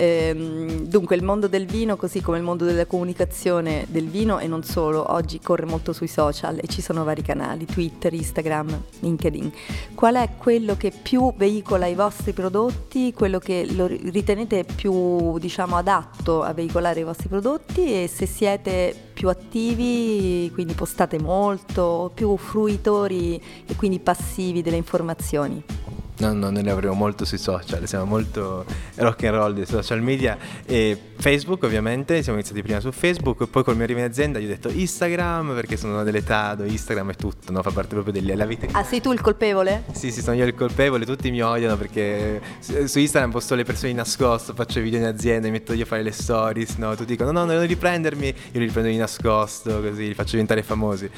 Ehm, 0.00 0.84
dunque 0.86 1.16
il 1.16 1.24
mondo 1.24 1.48
del 1.48 1.66
vino, 1.66 1.96
così 1.96 2.20
come 2.20 2.38
il 2.38 2.44
mondo 2.44 2.64
della 2.64 2.86
comunicazione 2.86 3.84
del 3.88 4.08
vino 4.08 4.38
e 4.38 4.46
non 4.46 4.62
solo, 4.62 5.12
oggi 5.12 5.40
corre 5.40 5.66
molto 5.66 5.92
sui 5.92 6.06
social 6.06 6.58
e 6.60 6.68
ci 6.68 6.80
sono 6.80 7.02
vari 7.02 7.22
canali, 7.22 7.66
Twitter, 7.66 8.14
Instagram, 8.14 8.80
LinkedIn. 9.00 9.52
Qual 9.94 10.14
è 10.14 10.30
quello 10.38 10.76
che 10.76 10.92
più 10.92 11.34
veicola 11.36 11.86
i 11.86 11.96
vostri 11.96 12.32
prodotti, 12.32 13.12
quello 13.12 13.40
che 13.40 13.66
ritenete 14.04 14.64
più 14.64 15.36
diciamo, 15.38 15.76
adatto 15.76 16.42
a 16.42 16.52
veicolare 16.52 17.00
i 17.00 17.04
vostri 17.04 17.28
prodotti 17.28 18.02
e 18.02 18.06
se 18.06 18.26
siete 18.26 18.94
più 19.12 19.28
attivi, 19.28 20.48
quindi 20.54 20.74
postate 20.74 21.18
molto, 21.18 22.12
più 22.14 22.36
fruitori 22.36 23.42
e 23.66 23.74
quindi 23.74 23.98
passivi 23.98 24.62
delle 24.62 24.76
informazioni? 24.76 25.97
No, 26.18 26.32
no, 26.32 26.50
noi 26.50 26.64
lavoriamo 26.64 26.96
molto 26.96 27.24
sui 27.24 27.38
social, 27.38 27.86
siamo 27.86 28.04
molto 28.04 28.64
rock 28.96 29.22
and 29.24 29.34
roll 29.36 29.54
dei 29.54 29.66
social 29.66 30.02
media 30.02 30.36
e 30.66 31.00
Facebook 31.16 31.62
ovviamente, 31.62 32.22
siamo 32.22 32.38
iniziati 32.38 32.60
prima 32.62 32.80
su 32.80 32.90
Facebook, 32.90 33.46
poi 33.46 33.62
col 33.62 33.76
mio 33.76 33.84
arrivo 33.84 34.00
in 34.00 34.06
azienda 34.06 34.40
gli 34.40 34.44
ho 34.44 34.48
detto 34.48 34.68
Instagram 34.68 35.54
perché 35.54 35.76
sono 35.76 36.02
dell'età 36.02 36.56
dove 36.56 36.70
Instagram 36.70 37.12
è 37.12 37.14
tutto, 37.14 37.52
no? 37.52 37.62
fa 37.62 37.70
parte 37.70 37.94
proprio 37.94 38.20
della 38.20 38.46
vita. 38.46 38.66
Ah, 38.72 38.82
sei 38.82 39.00
tu 39.00 39.12
il 39.12 39.20
colpevole? 39.20 39.84
Sì, 39.92 40.10
sì, 40.10 40.20
sono 40.20 40.34
io 40.34 40.44
il 40.44 40.54
colpevole, 40.54 41.04
tutti 41.04 41.30
mi 41.30 41.40
odiano 41.40 41.76
perché 41.76 42.40
su 42.58 42.98
Instagram 42.98 43.30
posto 43.30 43.54
le 43.54 43.64
persone 43.64 43.92
di 43.92 43.96
nascosto, 43.96 44.54
faccio 44.54 44.80
video 44.80 44.98
in 44.98 45.06
azienda, 45.06 45.46
mi 45.46 45.52
metto 45.52 45.72
io 45.72 45.84
a 45.84 45.86
fare 45.86 46.02
le 46.02 46.10
stories, 46.12 46.76
no? 46.76 46.96
Tutti 46.96 47.12
dicono 47.12 47.30
no, 47.30 47.44
no, 47.44 47.52
non 47.52 47.66
riprendermi, 47.66 48.26
io 48.26 48.58
li 48.58 48.66
riprendo 48.66 48.90
di 48.90 48.96
nascosto, 48.96 49.80
così 49.80 50.08
li 50.08 50.14
faccio 50.14 50.32
diventare 50.32 50.64
famosi. 50.64 51.08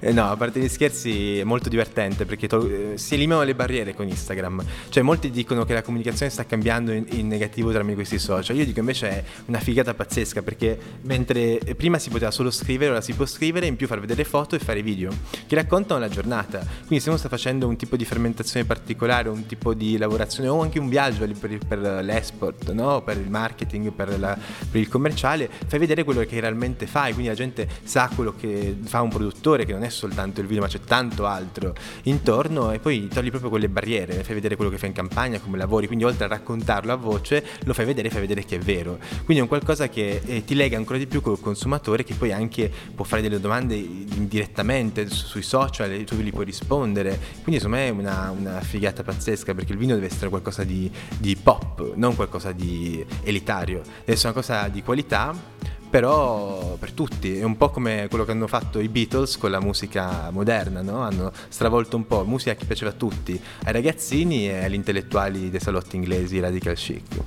Eh, 0.00 0.12
no, 0.12 0.30
a 0.30 0.36
parte 0.36 0.60
gli 0.60 0.68
scherzi 0.68 1.38
è 1.38 1.44
molto 1.44 1.70
divertente 1.70 2.26
perché 2.26 2.46
to- 2.46 2.68
si 2.96 3.14
eliminano 3.14 3.44
le 3.44 3.54
barriere 3.54 3.94
con 3.94 4.06
Instagram 4.06 4.49
Instagram. 4.50 4.64
Cioè 4.88 5.02
molti 5.02 5.30
dicono 5.30 5.64
che 5.64 5.72
la 5.72 5.82
comunicazione 5.82 6.30
sta 6.30 6.44
cambiando 6.44 6.92
in, 6.92 7.06
in 7.10 7.28
negativo 7.28 7.70
tramite 7.70 7.94
questi 7.94 8.18
social. 8.18 8.56
Io 8.56 8.64
dico 8.64 8.80
invece 8.80 9.08
è 9.08 9.24
una 9.46 9.60
figata 9.60 9.94
pazzesca 9.94 10.42
perché 10.42 10.78
mentre 11.02 11.58
prima 11.76 11.98
si 11.98 12.10
poteva 12.10 12.30
solo 12.30 12.50
scrivere, 12.50 12.90
ora 12.90 13.00
si 13.00 13.12
può 13.12 13.24
scrivere 13.24 13.66
in 13.66 13.76
più 13.76 13.86
far 13.86 14.00
vedere 14.00 14.24
foto 14.24 14.56
e 14.56 14.58
fare 14.58 14.82
video 14.82 15.12
che 15.46 15.54
raccontano 15.54 16.00
la 16.00 16.08
giornata. 16.08 16.58
Quindi 16.58 17.00
se 17.00 17.08
uno 17.08 17.18
sta 17.18 17.28
facendo 17.28 17.68
un 17.68 17.76
tipo 17.76 17.96
di 17.96 18.04
fermentazione 18.04 18.66
particolare, 18.66 19.28
un 19.28 19.46
tipo 19.46 19.74
di 19.74 19.96
lavorazione 19.96 20.48
o 20.48 20.60
anche 20.60 20.78
un 20.78 20.88
viaggio 20.88 21.26
per, 21.38 21.58
per 21.66 21.78
l'esport, 22.02 22.72
no? 22.72 23.02
per 23.02 23.16
il 23.16 23.30
marketing, 23.30 23.92
per, 23.92 24.18
la, 24.18 24.36
per 24.70 24.80
il 24.80 24.88
commerciale, 24.88 25.48
fai 25.66 25.78
vedere 25.78 26.04
quello 26.04 26.24
che 26.24 26.40
realmente 26.40 26.86
fai. 26.86 27.12
Quindi 27.12 27.28
la 27.28 27.36
gente 27.36 27.68
sa 27.84 28.10
quello 28.14 28.34
che 28.34 28.76
fa 28.82 29.00
un 29.00 29.10
produttore, 29.10 29.64
che 29.64 29.72
non 29.72 29.84
è 29.84 29.90
soltanto 29.90 30.40
il 30.40 30.46
video, 30.46 30.62
ma 30.62 30.68
c'è 30.68 30.80
tanto 30.80 31.26
altro 31.26 31.74
intorno 32.04 32.72
e 32.72 32.78
poi 32.78 33.08
togli 33.08 33.28
proprio 33.28 33.50
quelle 33.50 33.68
barriere, 33.68 34.24
fai 34.24 34.34
vedere 34.34 34.39
quello 34.56 34.70
che 34.70 34.78
fai 34.78 34.88
in 34.88 34.94
campagna, 34.94 35.38
come 35.40 35.56
lavori, 35.56 35.86
quindi 35.86 36.04
oltre 36.04 36.24
a 36.24 36.28
raccontarlo 36.28 36.92
a 36.92 36.96
voce 36.96 37.44
lo 37.64 37.72
fai 37.72 37.84
vedere 37.84 38.08
e 38.08 38.10
fai 38.10 38.20
vedere 38.20 38.44
che 38.44 38.56
è 38.56 38.58
vero. 38.58 38.98
Quindi 39.24 39.38
è 39.38 39.40
un 39.40 39.48
qualcosa 39.48 39.88
che 39.88 40.20
eh, 40.24 40.44
ti 40.44 40.54
lega 40.54 40.76
ancora 40.76 40.98
di 40.98 41.06
più 41.06 41.20
col 41.20 41.40
consumatore 41.40 42.04
che 42.04 42.14
poi 42.14 42.32
anche 42.32 42.70
può 42.94 43.04
fare 43.04 43.22
delle 43.22 43.40
domande 43.40 43.74
indirettamente 43.76 45.08
su, 45.08 45.26
sui 45.26 45.42
social 45.42 45.90
e 45.90 46.04
tu 46.04 46.16
gli 46.16 46.30
puoi 46.30 46.44
rispondere. 46.44 47.18
Quindi 47.42 47.60
secondo 47.60 47.76
me 47.76 47.86
è 47.86 47.90
una, 47.90 48.34
una, 48.36 48.60
figata 48.60 49.02
pazzesca 49.02 49.54
perché 49.54 49.72
il 49.72 49.78
vino 49.78 49.94
deve 49.94 50.06
essere 50.06 50.28
qualcosa 50.28 50.64
di, 50.64 50.90
di 51.18 51.36
pop, 51.36 51.94
non 51.94 52.14
qualcosa 52.14 52.52
di 52.52 53.04
elitario, 53.22 53.80
deve 53.80 54.12
essere 54.12 54.28
una 54.28 54.40
cosa 54.40 54.68
di 54.68 54.82
qualità 54.82 55.34
però 55.90 56.76
per 56.78 56.92
tutti 56.92 57.36
è 57.36 57.42
un 57.42 57.56
po' 57.56 57.70
come 57.70 58.06
quello 58.08 58.24
che 58.24 58.30
hanno 58.30 58.46
fatto 58.46 58.78
i 58.78 58.88
Beatles 58.88 59.36
con 59.36 59.50
la 59.50 59.60
musica 59.60 60.30
moderna, 60.30 60.82
no? 60.82 61.02
hanno 61.02 61.32
stravolto 61.48 61.96
un 61.96 62.06
po' 62.06 62.24
musica 62.24 62.54
che 62.54 62.64
piaceva 62.64 62.92
a 62.92 62.94
tutti, 62.94 63.38
ai 63.64 63.72
ragazzini 63.72 64.48
e 64.48 64.64
agli 64.64 64.74
intellettuali 64.74 65.50
dei 65.50 65.60
salotti 65.60 65.96
inglesi 65.96 66.38
radical 66.38 66.76
chic. 66.76 67.22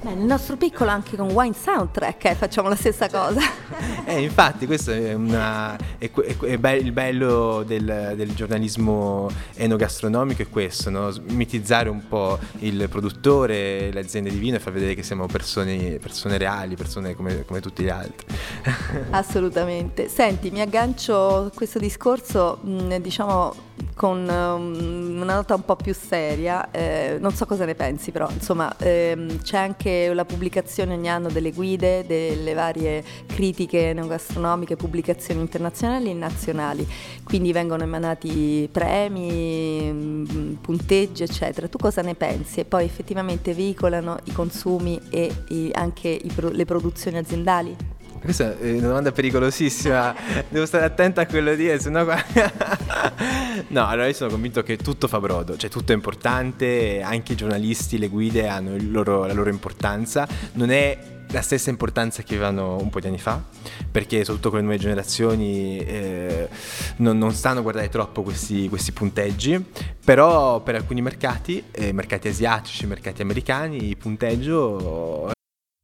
Beh, 0.00 0.14
nel 0.14 0.24
nostro 0.24 0.56
piccolo 0.56 0.90
anche 0.90 1.16
con 1.16 1.30
Wine 1.30 1.54
Soundtrack 1.54 2.24
eh, 2.26 2.34
facciamo 2.34 2.68
la 2.68 2.76
stessa 2.76 3.08
cosa. 3.08 3.40
eh, 4.06 4.22
infatti 4.22 4.66
questo 4.66 4.92
è, 4.92 5.12
una, 5.14 5.76
è, 5.98 6.10
è, 6.10 6.56
be- 6.56 6.76
il 6.76 6.92
bello 6.92 7.62
del, 7.66 8.14
del, 8.16 8.34
giornalismo 8.34 9.30
enogastronomico 9.54 10.42
è 10.42 10.48
questo, 10.48 10.90
no? 10.90 11.12
mitizzare 11.28 11.88
un 11.88 12.06
po' 12.06 12.38
il 12.58 12.88
produttore, 12.88 13.90
le 13.90 14.00
aziende 14.00 14.30
di 14.30 14.38
vino 14.38 14.56
e 14.56 14.60
far 14.60 14.72
vedere 14.72 14.94
che 14.94 15.02
siamo 15.02 15.26
persone, 15.26 15.98
persone 16.00 16.38
reali, 16.38 16.76
persone 16.76 17.14
come, 17.14 17.44
come 17.44 17.60
tutti 17.60 17.82
gli 17.82 17.88
altri. 17.88 18.26
Assolutamente. 19.10 20.08
Senti, 20.08 20.50
mi 20.50 20.60
aggancio 20.60 21.46
a 21.46 21.50
questo 21.54 21.78
discorso, 21.78 22.58
mh, 22.62 22.96
diciamo 22.98 23.66
con 23.94 24.18
um, 24.28 25.20
una 25.20 25.34
nota 25.34 25.54
un 25.54 25.64
po' 25.64 25.76
più 25.76 25.94
seria, 25.94 26.70
eh, 26.70 27.16
non 27.20 27.32
so 27.32 27.46
cosa 27.46 27.64
ne 27.64 27.74
pensi 27.74 28.10
però, 28.12 28.28
insomma 28.30 28.74
ehm, 28.78 29.42
c'è 29.42 29.58
anche 29.58 30.12
la 30.14 30.24
pubblicazione 30.24 30.94
ogni 30.94 31.08
anno 31.08 31.28
delle 31.28 31.52
guide, 31.52 32.04
delle 32.06 32.54
varie 32.54 33.02
critiche 33.26 33.92
neogastronomiche, 33.92 34.76
pubblicazioni 34.76 35.40
internazionali 35.40 36.10
e 36.10 36.14
nazionali, 36.14 36.86
quindi 37.24 37.52
vengono 37.52 37.82
emanati 37.82 38.68
premi, 38.70 39.90
mm, 39.92 40.52
punteggi 40.60 41.22
eccetera. 41.22 41.68
Tu 41.68 41.78
cosa 41.78 42.02
ne 42.02 42.14
pensi? 42.14 42.60
E 42.60 42.64
poi 42.64 42.84
effettivamente 42.84 43.54
veicolano 43.54 44.18
i 44.24 44.32
consumi 44.32 45.00
e 45.10 45.32
i, 45.48 45.70
anche 45.74 46.08
i, 46.08 46.32
le 46.52 46.64
produzioni 46.64 47.18
aziendali? 47.18 47.97
Questa 48.20 48.58
è 48.58 48.72
una 48.72 48.88
domanda 48.88 49.12
pericolosissima, 49.12 50.14
devo 50.48 50.66
stare 50.66 50.84
attenta 50.84 51.22
a 51.22 51.26
quello 51.26 51.54
di 51.54 51.78
sennò 51.78 52.04
qua... 52.04 52.16
No, 53.68 53.86
allora 53.86 54.06
io 54.06 54.14
sono 54.14 54.30
convinto 54.30 54.62
che 54.62 54.76
tutto 54.76 55.08
fa 55.08 55.18
brodo, 55.20 55.56
cioè 55.56 55.68
tutto 55.68 55.92
è 55.92 55.94
importante, 55.94 57.02
anche 57.02 57.32
i 57.32 57.36
giornalisti, 57.36 57.98
le 57.98 58.08
guide 58.08 58.48
hanno 58.48 58.76
loro, 58.78 59.26
la 59.26 59.32
loro 59.32 59.50
importanza, 59.50 60.26
non 60.52 60.70
è 60.70 61.16
la 61.30 61.42
stessa 61.42 61.68
importanza 61.70 62.22
che 62.22 62.34
avevano 62.34 62.78
un 62.80 62.88
po' 62.88 63.00
di 63.00 63.08
anni 63.08 63.18
fa, 63.18 63.42
perché 63.90 64.18
soprattutto 64.18 64.50
con 64.50 64.58
le 64.58 64.64
nuove 64.64 64.78
generazioni 64.80 65.78
eh, 65.78 66.48
non, 66.96 67.18
non, 67.18 67.32
stanno 67.32 67.58
a 67.58 67.62
guardare 67.62 67.88
troppo 67.88 68.22
questi, 68.22 68.68
questi 68.68 68.92
punteggi, 68.92 69.62
però 70.04 70.60
per 70.60 70.76
alcuni 70.76 71.02
mercati, 71.02 71.64
eh, 71.70 71.92
mercati 71.92 72.28
asiatici, 72.28 72.86
mercati 72.86 73.22
americani, 73.22 73.88
il 73.88 73.96
punteggio 73.96 75.30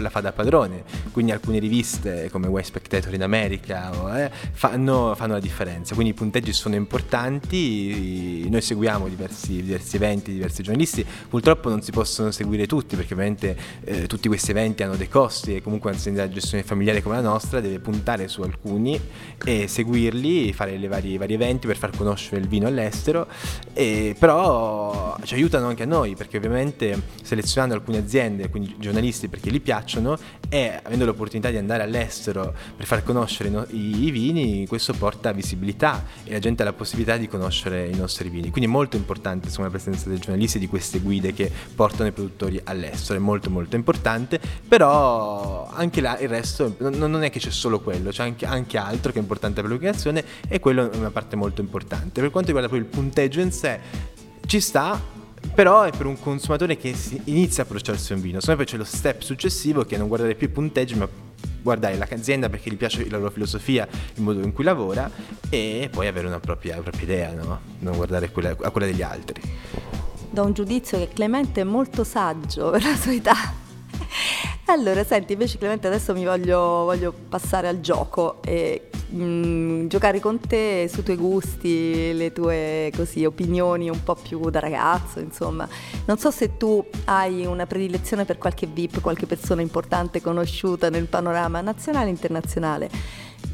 La 0.00 0.10
fa 0.10 0.20
da 0.20 0.32
padrone, 0.32 0.84
quindi 1.12 1.32
alcune 1.32 1.58
riviste 1.58 2.28
come 2.30 2.46
West 2.46 2.68
Spectator 2.68 3.14
in 3.14 3.22
America 3.22 4.24
eh, 4.24 4.30
fanno, 4.52 5.14
fanno, 5.16 5.34
la 5.34 5.40
differenza, 5.40 5.94
quindi 5.94 6.12
i 6.12 6.14
punteggi 6.14 6.52
sono 6.52 6.74
importanti, 6.74 8.48
noi 8.48 8.60
seguiamo 8.60 9.08
diversi, 9.08 9.62
diversi, 9.62 9.96
eventi, 9.96 10.32
diversi 10.32 10.62
giornalisti, 10.62 11.04
purtroppo 11.28 11.68
non 11.68 11.82
si 11.82 11.92
possono 11.92 12.30
seguire 12.30 12.66
tutti 12.66 12.96
perché 12.96 13.14
ovviamente 13.14 13.56
eh, 13.84 14.06
tutti 14.06 14.28
questi 14.28 14.50
eventi 14.50 14.82
hanno 14.82 14.96
dei 14.96 15.08
costi 15.08 15.56
e 15.56 15.62
comunque 15.62 15.90
un'azienda 15.90 16.26
di 16.26 16.34
gestione 16.34 16.62
familiare 16.62 17.02
come 17.02 17.16
la 17.16 17.22
nostra 17.22 17.60
deve 17.60 17.78
puntare 17.78 18.28
su 18.28 18.42
alcuni 18.42 19.00
e 19.44 19.68
seguirli, 19.68 20.52
fare 20.52 20.74
i 20.74 20.86
vari, 20.86 21.14
eventi 21.34 21.66
per 21.66 21.76
far 21.76 21.96
conoscere 21.96 22.40
il 22.40 22.48
vino 22.48 22.66
all'estero, 22.66 23.26
e, 23.72 24.14
però 24.18 25.16
ci 25.24 25.34
aiutano 25.34 25.66
anche 25.68 25.82
a 25.84 25.86
noi 25.86 26.14
perché 26.14 26.36
ovviamente 26.36 27.00
selezionando 27.22 27.74
alcune 27.74 27.98
aziende, 27.98 28.48
quindi 28.48 28.74
giornalisti 28.78 29.28
perché 29.28 29.50
li 29.50 29.60
piace, 29.60 29.85
piacciono 29.86 30.18
e 30.48 30.80
avendo 30.82 31.04
l'opportunità 31.04 31.50
di 31.50 31.56
andare 31.56 31.84
all'estero 31.84 32.52
per 32.76 32.84
far 32.86 33.04
conoscere 33.04 33.48
i, 33.70 34.04
i, 34.04 34.10
vini, 34.10 34.66
questo 34.66 34.92
porta 34.92 35.32
visibilità 35.32 36.04
e 36.24 36.32
la 36.32 36.38
gente 36.40 36.62
ha 36.62 36.64
la 36.64 36.72
possibilità 36.72 37.16
di 37.16 37.28
conoscere 37.28 37.86
i 37.86 37.94
nostri 37.94 38.28
vini. 38.28 38.50
Quindi 38.50 38.68
è 38.68 38.72
molto 38.72 38.96
importante 38.96 39.46
insomma, 39.46 39.66
la 39.66 39.72
presenza 39.72 40.08
dei 40.08 40.18
giornalisti 40.18 40.56
e 40.56 40.60
di 40.60 40.66
queste 40.66 40.98
guide 40.98 41.32
che 41.32 41.50
portano 41.74 42.08
i 42.08 42.12
produttori 42.12 42.60
all'estero, 42.64 43.18
è 43.18 43.22
molto 43.22 43.48
molto 43.48 43.76
importante, 43.76 44.40
però 44.66 45.68
anche 45.70 46.00
là 46.00 46.18
il 46.18 46.28
resto 46.28 46.74
non, 46.78 46.94
non 46.98 47.22
è 47.22 47.30
che 47.30 47.38
c'è 47.38 47.50
solo 47.50 47.80
quello, 47.80 48.10
c'è 48.10 48.24
anche, 48.24 48.44
anche 48.44 48.76
altro 48.76 49.12
che 49.12 49.18
è 49.18 49.22
importante 49.22 49.62
per 49.62 49.70
l'educazione 49.70 50.24
e 50.48 50.58
quello 50.58 50.90
è 50.90 50.96
una 50.96 51.10
parte 51.10 51.36
molto 51.36 51.60
importante. 51.60 52.20
Per 52.20 52.30
quanto 52.30 52.48
riguarda 52.48 52.68
poi 52.68 52.80
il 52.80 52.86
punteggio 52.86 53.40
in 53.40 53.52
sé, 53.52 53.80
ci 54.46 54.60
sta 54.60 55.14
però 55.54 55.82
è 55.82 55.90
per 55.90 56.06
un 56.06 56.18
consumatore 56.18 56.76
che 56.76 56.94
inizia 57.24 57.62
a 57.62 57.66
approcciarsi 57.66 58.12
a 58.12 58.16
un 58.16 58.22
vino. 58.22 58.40
Secondo 58.40 58.60
me 58.60 58.64
poi 58.64 58.74
c'è 58.74 58.78
lo 58.78 58.84
step 58.84 59.22
successivo 59.22 59.84
che 59.84 59.94
è 59.94 59.98
non 59.98 60.08
guardare 60.08 60.34
più 60.34 60.46
i 60.48 60.50
punteggi, 60.50 60.94
ma 60.94 61.08
guardare 61.62 61.96
l'azienda 61.96 62.48
perché 62.48 62.70
gli 62.70 62.76
piace 62.76 63.08
la 63.10 63.18
loro 63.18 63.30
filosofia, 63.30 63.88
il 64.14 64.22
modo 64.22 64.40
in 64.42 64.52
cui 64.52 64.62
lavora 64.62 65.10
e 65.48 65.88
poi 65.90 66.06
avere 66.06 66.28
una 66.28 66.38
propria, 66.38 66.80
propria 66.80 67.02
idea, 67.02 67.32
no? 67.32 67.60
non 67.80 67.96
guardare 67.96 68.30
quella, 68.30 68.50
a 68.50 68.70
quella 68.70 68.86
degli 68.86 69.02
altri. 69.02 69.40
Da 70.30 70.42
un 70.42 70.52
giudizio 70.52 70.98
che 70.98 71.08
Clemente 71.12 71.62
è 71.62 71.64
molto 71.64 72.04
saggio 72.04 72.70
per 72.72 72.82
la 72.82 72.94
sua 72.94 73.12
età. 73.12 73.34
Allora, 74.66 75.04
senti, 75.04 75.32
invece 75.32 75.58
Clemente 75.58 75.86
adesso 75.86 76.12
mi 76.12 76.24
voglio, 76.24 76.58
voglio 76.84 77.12
passare 77.12 77.68
al 77.68 77.80
gioco 77.80 78.42
e 78.42 78.90
mm, 79.14 79.86
giocare 79.86 80.20
con 80.20 80.40
te 80.40 80.88
sui 80.92 81.02
tuoi 81.02 81.16
gusti, 81.16 82.12
le 82.14 82.32
tue 82.32 82.90
così, 82.94 83.24
opinioni 83.24 83.88
un 83.88 84.02
po' 84.02 84.14
più 84.14 84.50
da 84.50 84.60
ragazzo, 84.60 85.20
insomma. 85.20 85.68
Non 86.06 86.18
so 86.18 86.30
se 86.30 86.56
tu 86.56 86.84
hai 87.04 87.46
una 87.46 87.66
predilezione 87.66 88.24
per 88.24 88.38
qualche 88.38 88.66
VIP, 88.66 89.00
qualche 89.00 89.26
persona 89.26 89.62
importante 89.62 90.20
conosciuta 90.20 90.90
nel 90.90 91.06
panorama 91.06 91.60
nazionale 91.60 92.06
e 92.06 92.10
internazionale. 92.10 92.90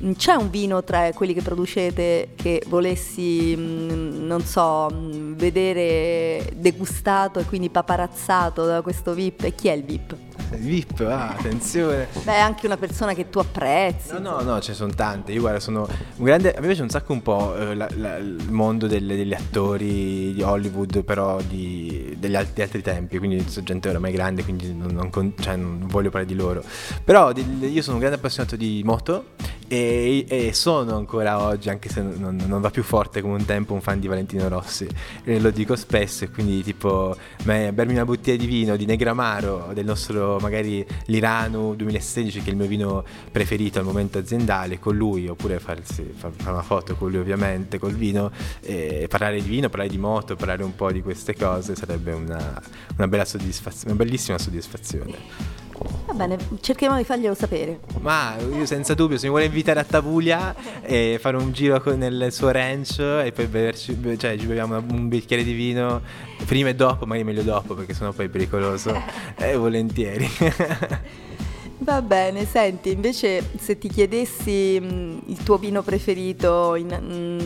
Mm, 0.05 0.13
c'è 0.13 0.35
un 0.35 0.51
vino 0.51 0.83
tra 0.85 1.13
quelli 1.13 1.35
che 1.35 1.43
producete 1.43 2.31
che 2.35 2.63
volessi, 2.69 3.55
mm, 3.57 4.27
non 4.27 4.43
so, 4.43 4.89
vedere 5.35 6.51
degustato 6.57 7.39
e 7.39 7.45
quindi 7.45 7.69
paparazzato 7.71 8.65
da 8.67 8.83
questo 8.83 9.15
VIP? 9.15 9.55
Chi 9.55 9.69
è 9.69 9.73
il 9.73 9.85
VIP? 9.85 10.32
VIP, 10.57 11.01
ah, 11.01 11.31
attenzione. 11.31 12.09
Beh, 12.25 12.39
anche 12.39 12.67
una 12.67 12.77
persona 12.77 13.15
che 13.15 13.29
tu 13.29 13.39
apprezzi. 13.39 14.13
No, 14.13 14.19
no, 14.19 14.41
no, 14.43 14.61
ce 14.61 14.71
ne 14.71 14.77
sono 14.77 14.93
tante. 14.93 15.33
Io 15.33 15.41
guarda, 15.41 15.61
sono 15.61 15.87
un 16.17 16.25
grande. 16.25 16.55
A 16.55 16.61
me 16.61 16.67
piace 16.67 16.83
un 16.83 16.89
sacco 16.89 17.13
un 17.13 17.23
po' 17.23 17.57
eh, 17.57 17.75
la, 17.75 17.89
la, 17.97 18.17
il 18.17 18.51
mondo 18.51 18.87
delle, 18.87 19.17
degli 19.17 19.35
attori 19.35 20.33
di 20.33 20.43
Hollywood, 20.43 21.03
però 21.05 21.41
di, 21.41 22.15
degli 22.19 22.37
altri, 22.37 22.55
di 22.55 22.63
altri 22.63 22.83
tempi. 22.83 23.19
Quindi 23.19 23.49
sono 23.49 23.65
gente 23.65 23.89
oramai 23.89 24.13
grande, 24.13 24.45
quindi 24.45 24.75
non, 24.75 24.93
non, 24.93 25.35
cioè, 25.39 25.57
non 25.57 25.87
voglio 25.87 26.11
parlare 26.11 26.27
di 26.27 26.39
loro. 26.39 26.63
Però 27.05 27.33
di, 27.33 27.45
io 27.61 27.83
sono 27.83 27.95
un 27.95 28.01
grande 28.01 28.19
appassionato 28.19 28.57
di 28.57 28.83
moto 28.85 29.25
e, 29.73 30.27
e, 30.29 30.53
sono 30.53 30.97
ancora 30.97 31.43
oggi, 31.43 31.71
anche 31.71 31.89
se 31.89 32.03
non, 32.03 32.37
non, 32.47 32.61
va 32.61 32.69
più 32.69 32.83
forte 32.83 33.23
come 33.23 33.37
un 33.37 33.47
tempo, 33.47 33.73
un 33.73 33.81
fan 33.81 34.01
di 34.01 34.07
Valentino 34.07 34.47
Rossi. 34.47 34.87
E 35.25 35.41
lo 35.41 35.49
dico 35.51 35.77
spesso, 35.77 36.25
e 36.25 36.31
quindi 36.31 36.63
tipo 36.63 37.17
bermi 37.43 37.95
una 37.95 38.05
bottiglia 38.05 38.37
di 38.37 38.45
vino 38.45 38.77
di 38.77 38.85
Negramaro, 38.85 39.71
del 39.73 39.87
nostro 39.87 40.37
magari 40.41 40.87
l'Irano 41.07 41.73
2016, 41.73 42.41
che 42.41 42.49
è 42.49 42.51
il 42.51 42.57
mio 42.57 42.67
vino 42.67 43.03
preferito 43.31 43.79
al 43.79 43.87
momento 43.87 44.19
aziendale, 44.19 44.79
con 44.79 44.95
lui, 44.95 45.27
oppure 45.27 45.59
farsi, 45.59 46.13
fare 46.15 46.35
una 46.45 46.61
foto 46.61 46.95
con 46.95 47.09
lui 47.09 47.21
ovviamente, 47.21 47.79
col 47.79 47.95
vino, 47.95 48.31
e 48.61 49.07
parlare 49.09 49.41
di 49.41 49.49
vino, 49.49 49.71
parlare 49.71 49.89
di 49.89 49.97
moto, 49.97 50.37
parlare 50.37 50.65
un 50.65 50.75
po' 50.75 50.93
di 50.93 51.01
queste 51.01 51.35
cose, 51.35 51.75
sarebbe 51.77 52.13
una, 52.13 52.61
una 52.97 53.09
bella 53.09 53.25
soddisfazione, 53.25 53.95
una 53.95 54.05
bellissima 54.05 54.37
soddisfazione. 54.37 55.62
Va 56.07 56.15
bene, 56.15 56.37
cerchiamo 56.61 56.97
di 56.97 57.05
farglielo 57.05 57.35
sapere. 57.35 57.81
Ma 58.01 58.37
io 58.39 58.67
senza 58.67 58.95
dubbio, 58.95 59.17
se 59.17 59.25
mi 59.25 59.31
vuole 59.31 59.47
invitare 59.47 59.81
a 59.81 59.85
Tavuglia 59.85 60.55
e 60.83 61.19
fare 61.21 61.37
un 61.37 61.53
giro 61.53 61.81
con 61.81 61.97
nel 61.99 62.33
suo 62.33 62.51
ranch 62.51 62.99
e 62.99 63.33
poi 63.35 63.47
beverci, 63.47 63.99
cioè 64.19 64.37
ci 64.37 64.47
beviamo 64.47 64.77
un 64.91 65.09
bicchiere 65.09 65.43
di 65.43 65.53
vino 65.53 66.03
prima 66.45 66.69
e 66.69 66.75
dopo, 66.75 67.07
ma 67.07 67.17
io 67.17 67.25
meglio 67.25 67.43
dopo 67.43 67.75
perché 67.75 67.95
sennò 67.95 68.13
poi 68.13 68.27
è 68.27 68.29
pericoloso, 68.29 69.01
e 69.37 69.57
volentieri. 69.57 70.29
Va 71.83 72.01
bene, 72.01 72.47
senti, 72.47 72.93
invece 72.93 73.45
se 73.59 73.77
ti 73.77 73.89
chiedessi 73.89 74.79
mh, 74.81 75.23
il 75.27 75.43
tuo 75.43 75.59
vino 75.59 75.83
preferito 75.83 76.77
in, 76.77 76.89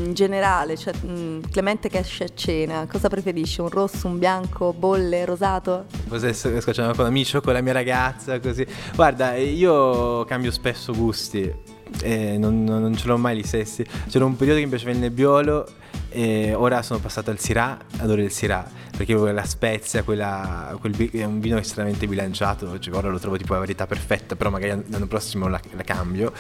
in 0.05 0.13
generale, 0.13 0.77
cioè 0.77 0.93
mh, 0.95 1.49
Clemente 1.51 1.89
che 1.89 1.99
esce 1.99 2.25
a 2.25 2.29
cena, 2.35 2.87
cosa 2.87 3.09
preferisci? 3.09 3.63
Un 3.63 3.71
rosso, 3.71 4.09
un 4.09 4.19
bianco, 4.19 4.75
bolle, 4.75 5.25
rosato? 5.25 5.87
Cos'è 6.07 6.35
scocciamo 6.35 6.93
con 6.93 7.07
amici 7.07 7.37
o 7.37 7.41
con 7.41 7.55
la 7.55 7.63
mia 7.63 7.73
ragazza, 7.73 8.39
così. 8.39 8.67
Guarda, 8.95 9.37
io 9.37 10.25
cambio 10.27 10.51
spesso 10.51 10.93
gusti, 10.93 11.51
e 12.03 12.37
non, 12.37 12.63
non 12.65 12.95
ce 12.95 13.07
l'ho 13.07 13.17
mai 13.17 13.39
gli 13.39 13.43
stessi. 13.43 13.87
C'era 14.07 14.27
un 14.27 14.37
periodo 14.37 14.59
che 14.59 14.65
mi 14.67 14.71
piaceva 14.71 14.91
il 14.91 14.99
nebbiolo 14.99 15.67
e 16.17 16.55
ora 16.55 16.81
sono 16.81 16.99
passato 16.99 17.31
al 17.31 17.39
Syrah, 17.39 17.77
adoro 17.99 18.23
il 18.23 18.31
Syrah 18.31 18.67
perché 18.97 19.15
la 19.15 19.45
spezia, 19.45 20.03
quella, 20.03 20.75
quel, 20.81 21.11
è 21.11 21.25
un 21.25 21.39
vino 21.39 21.59
estremamente 21.59 22.07
bilanciato, 22.07 22.79
cioè 22.79 22.95
ora 22.95 23.11
lo 23.11 23.19
trovo 23.19 23.37
tipo 23.37 23.53
la 23.53 23.59
varietà 23.59 23.87
perfetta, 23.87 24.37
però 24.37 24.49
magari 24.49 24.83
l'anno 24.87 25.07
prossimo 25.07 25.49
la, 25.49 25.61
la 25.73 25.83
cambio. 25.83 26.33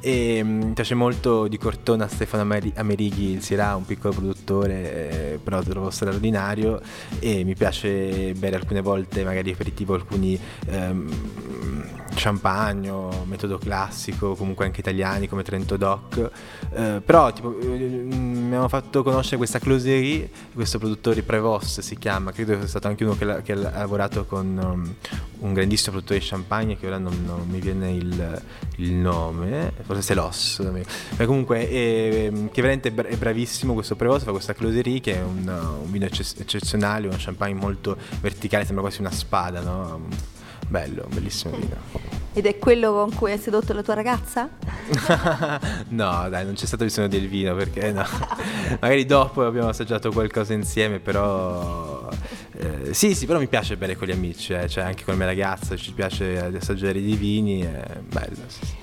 E 0.00 0.40
mm, 0.42 0.62
mi 0.62 0.72
piace 0.74 0.94
molto 0.94 1.48
di 1.48 1.58
Cortona 1.58 2.06
Stefano 2.06 2.42
Amerighi, 2.76 3.32
il 3.32 3.42
Syrah, 3.42 3.74
un 3.74 3.84
piccolo 3.84 4.14
produttore, 4.14 5.32
eh, 5.32 5.38
però 5.42 5.56
lo 5.56 5.64
trovo 5.64 5.90
straordinario 5.90 6.80
e 7.18 7.42
mi 7.42 7.56
piace 7.56 8.32
bere 8.34 8.54
alcune 8.54 8.80
volte 8.80 9.24
magari 9.24 9.50
aperitivo 9.50 9.94
alcuni 9.94 10.38
ehm, 10.66 11.10
champagne, 12.14 12.92
metodo 13.24 13.58
classico, 13.58 14.34
comunque 14.34 14.64
anche 14.64 14.80
italiani 14.80 15.28
come 15.28 15.42
Trento 15.42 15.76
Doc. 15.76 16.30
Eh, 16.72 17.02
però 17.04 17.32
tipo, 17.32 17.58
eh, 17.58 17.66
mi 17.66 18.54
hanno 18.54 18.68
fatto 18.68 19.02
conoscere 19.02 19.22
questa 19.36 19.58
Closerie, 19.58 20.30
questo 20.52 20.78
produttore 20.78 21.22
Prevost 21.22 21.80
si 21.80 21.98
chiama, 21.98 22.32
credo 22.32 22.56
sia 22.58 22.66
stato 22.66 22.88
anche 22.88 23.04
uno 23.04 23.16
che, 23.16 23.24
la, 23.24 23.42
che 23.42 23.52
ha 23.52 23.56
lavorato 23.56 24.24
con 24.24 24.58
um, 24.62 24.94
un 25.40 25.52
grandissimo 25.52 25.92
produttore 25.92 26.20
di 26.20 26.26
champagne 26.26 26.78
che 26.78 26.86
ora 26.86 26.98
non, 26.98 27.24
non 27.24 27.46
mi 27.48 27.60
viene 27.60 27.92
il, 27.92 28.42
il, 28.76 28.92
nome, 28.92 29.72
forse 29.82 30.02
Selos. 30.02 30.70
Ma 31.16 31.26
comunque 31.26 31.68
è, 31.68 32.30
che 32.50 32.62
veramente 32.62 32.94
è 32.94 33.16
bravissimo 33.16 33.74
questo 33.74 33.96
Prevost, 33.96 34.24
fa 34.24 34.30
questa 34.30 34.54
Closerie 34.54 35.00
che 35.00 35.16
è 35.16 35.22
un, 35.22 35.46
un 35.46 35.90
vino 35.90 36.04
eccezionale, 36.06 37.08
un 37.08 37.16
champagne 37.18 37.54
molto 37.54 37.96
verticale, 38.20 38.64
sembra 38.64 38.82
quasi 38.82 39.00
una 39.00 39.10
spada, 39.10 39.60
no? 39.60 40.33
Bello, 40.68 41.06
bellissimo 41.12 41.56
vino. 41.56 42.12
Ed 42.36 42.46
è 42.46 42.58
quello 42.58 42.92
con 42.92 43.14
cui 43.14 43.30
hai 43.30 43.38
sedotto 43.38 43.72
la 43.72 43.82
tua 43.82 43.94
ragazza? 43.94 44.48
no, 45.88 46.28
dai, 46.28 46.44
non 46.44 46.54
c'è 46.54 46.66
stato 46.66 46.82
bisogno 46.84 47.06
del 47.06 47.28
vino 47.28 47.54
perché 47.54 47.92
no. 47.92 48.04
Magari 48.80 49.06
dopo 49.06 49.46
abbiamo 49.46 49.68
assaggiato 49.68 50.10
qualcosa 50.10 50.52
insieme, 50.52 50.98
però 50.98 52.08
eh, 52.56 52.92
sì, 52.92 53.14
sì, 53.14 53.26
però 53.26 53.38
mi 53.38 53.46
piace 53.46 53.76
bere 53.76 53.96
con 53.96 54.08
gli 54.08 54.12
amici, 54.12 54.52
eh. 54.52 54.68
cioè 54.68 54.84
anche 54.84 55.04
con 55.04 55.14
la 55.14 55.18
mia 55.20 55.28
ragazza 55.28 55.76
ci 55.76 55.92
piace 55.92 56.38
assaggiare 56.38 57.00
dei 57.00 57.14
vini, 57.14 57.60
è 57.60 58.00
bello. 58.00 58.42
Sì, 58.48 58.66
sì. 58.66 58.73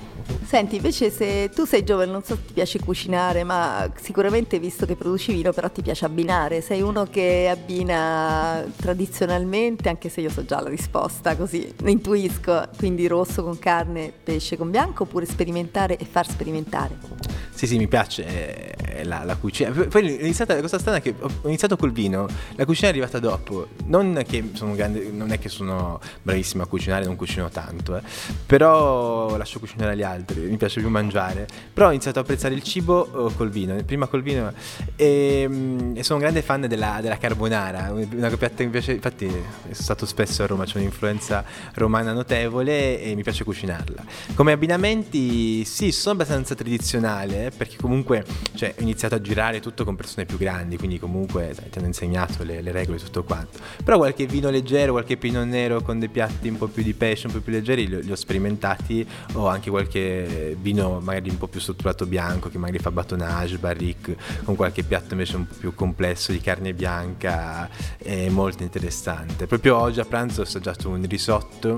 Senti, 0.43 0.77
invece 0.77 1.09
se 1.09 1.49
tu 1.53 1.65
sei 1.65 1.83
giovane, 1.83 2.11
non 2.11 2.23
so 2.23 2.35
se 2.35 2.45
ti 2.45 2.53
piace 2.53 2.79
cucinare, 2.79 3.43
ma 3.43 3.89
sicuramente 3.99 4.59
visto 4.59 4.85
che 4.85 4.95
produci 4.95 5.33
vino, 5.33 5.51
però 5.51 5.69
ti 5.69 5.81
piace 5.81 6.05
abbinare. 6.05 6.61
Sei 6.61 6.81
uno 6.81 7.05
che 7.05 7.49
abbina 7.49 8.63
tradizionalmente, 8.75 9.89
anche 9.89 10.09
se 10.09 10.21
io 10.21 10.29
so 10.29 10.45
già 10.45 10.61
la 10.61 10.69
risposta, 10.69 11.35
così 11.35 11.73
intuisco, 11.85 12.67
quindi 12.77 13.07
rosso 13.07 13.43
con 13.43 13.57
carne, 13.59 14.11
pesce 14.23 14.57
con 14.57 14.69
bianco, 14.69 15.03
oppure 15.03 15.25
sperimentare 15.25 15.97
e 15.97 16.05
far 16.05 16.27
sperimentare. 16.29 16.97
Sì, 17.51 17.67
sì, 17.67 17.77
mi 17.77 17.87
piace. 17.87 18.25
eh, 18.25 19.03
la, 19.03 19.23
la, 19.23 19.35
cucina. 19.35 19.71
Poi 19.71 20.17
è 20.17 20.21
iniziata, 20.21 20.53
la 20.53 20.61
cosa 20.61 20.79
strana 20.79 20.97
è 20.97 21.01
che 21.01 21.15
ho 21.19 21.47
iniziato 21.47 21.75
col 21.75 21.91
vino, 21.91 22.27
la 22.55 22.65
cucina 22.65 22.87
è 22.87 22.91
arrivata 22.91 23.19
dopo. 23.19 23.67
Non, 23.85 24.21
che 24.27 24.51
sono 24.53 24.73
grande, 24.73 25.09
non 25.11 25.31
è 25.31 25.39
che 25.39 25.49
sono 25.49 25.99
bravissimo 26.21 26.63
a 26.63 26.67
cucinare, 26.67 27.05
non 27.05 27.15
cucino 27.15 27.49
tanto, 27.49 27.95
eh. 27.97 28.01
però 28.45 29.35
lascio 29.37 29.59
cucinare 29.59 29.93
agli 29.93 30.03
altri, 30.03 30.20
mi 30.35 30.57
piace 30.57 30.79
più 30.79 30.89
mangiare. 30.89 31.47
Però 31.73 31.87
ho 31.87 31.91
iniziato 31.91 32.19
a 32.19 32.21
apprezzare 32.21 32.53
il 32.53 32.63
cibo 32.63 33.07
oh, 33.11 33.31
col 33.31 33.49
vino, 33.49 33.75
prima 33.83 34.07
col 34.07 34.21
vino 34.21 34.51
e, 34.95 35.45
mm, 35.47 35.97
e 35.97 36.03
sono 36.03 36.19
un 36.19 36.23
grande 36.23 36.41
fan 36.41 36.67
della, 36.67 36.99
della 37.01 37.17
carbonara, 37.17 37.91
una 37.91 38.29
piatta 38.29 38.55
che 38.57 38.65
mi 38.65 38.71
piace, 38.71 38.93
infatti 38.93 39.27
sono 39.27 39.73
stato 39.73 40.05
spesso 40.05 40.43
a 40.43 40.47
Roma, 40.47 40.65
c'è 40.65 40.77
un'influenza 40.77 41.43
romana 41.73 42.13
notevole 42.13 43.01
e 43.01 43.15
mi 43.15 43.23
piace 43.23 43.43
cucinarla. 43.43 44.03
Come 44.35 44.51
abbinamenti 44.51 45.63
sì, 45.65 45.91
sono 45.91 46.15
abbastanza 46.15 46.55
tradizionale 46.55 47.51
perché 47.55 47.77
comunque 47.77 48.25
cioè, 48.53 48.73
ho 48.77 48.81
iniziato 48.81 49.15
a 49.15 49.21
girare 49.21 49.59
tutto 49.59 49.83
con 49.83 49.95
persone 49.95 50.25
più 50.25 50.37
grandi, 50.37 50.77
quindi 50.77 50.99
comunque 50.99 51.53
sai, 51.53 51.69
ti 51.69 51.77
hanno 51.77 51.87
insegnato 51.87 52.43
le, 52.43 52.61
le 52.61 52.71
regole 52.71 52.97
e 52.97 53.01
tutto 53.01 53.23
quanto. 53.23 53.59
Però 53.83 53.97
qualche 53.97 54.25
vino 54.25 54.49
leggero, 54.49 54.91
qualche 54.91 55.17
pinot 55.17 55.45
nero 55.45 55.81
con 55.81 55.99
dei 55.99 56.09
piatti 56.09 56.47
un 56.47 56.57
po' 56.57 56.67
più 56.67 56.83
di 56.83 56.93
pesce, 56.93 57.27
un 57.27 57.33
po' 57.33 57.39
più 57.39 57.51
leggeri, 57.51 57.87
li 57.87 58.11
ho 58.11 58.15
sperimentati 58.15 59.05
o 59.33 59.47
anche 59.47 59.69
qualche 59.69 60.10
vino 60.59 60.99
magari 60.99 61.29
un 61.29 61.37
po' 61.37 61.47
più 61.47 61.59
strutturato 61.59 62.05
bianco 62.05 62.49
che 62.49 62.57
magari 62.57 62.79
fa 62.79 62.91
batonnage, 62.91 63.57
barrique, 63.57 64.17
con 64.43 64.55
qualche 64.55 64.83
piatto 64.83 65.13
invece 65.13 65.35
un 65.35 65.47
po' 65.47 65.55
più 65.57 65.73
complesso 65.73 66.31
di 66.31 66.39
carne 66.39 66.73
bianca, 66.73 67.69
è 67.97 68.29
molto 68.29 68.63
interessante. 68.63 69.47
Proprio 69.47 69.77
oggi 69.77 69.99
a 69.99 70.05
pranzo 70.05 70.41
ho 70.41 70.43
assaggiato 70.43 70.89
un 70.89 71.05
risotto 71.07 71.69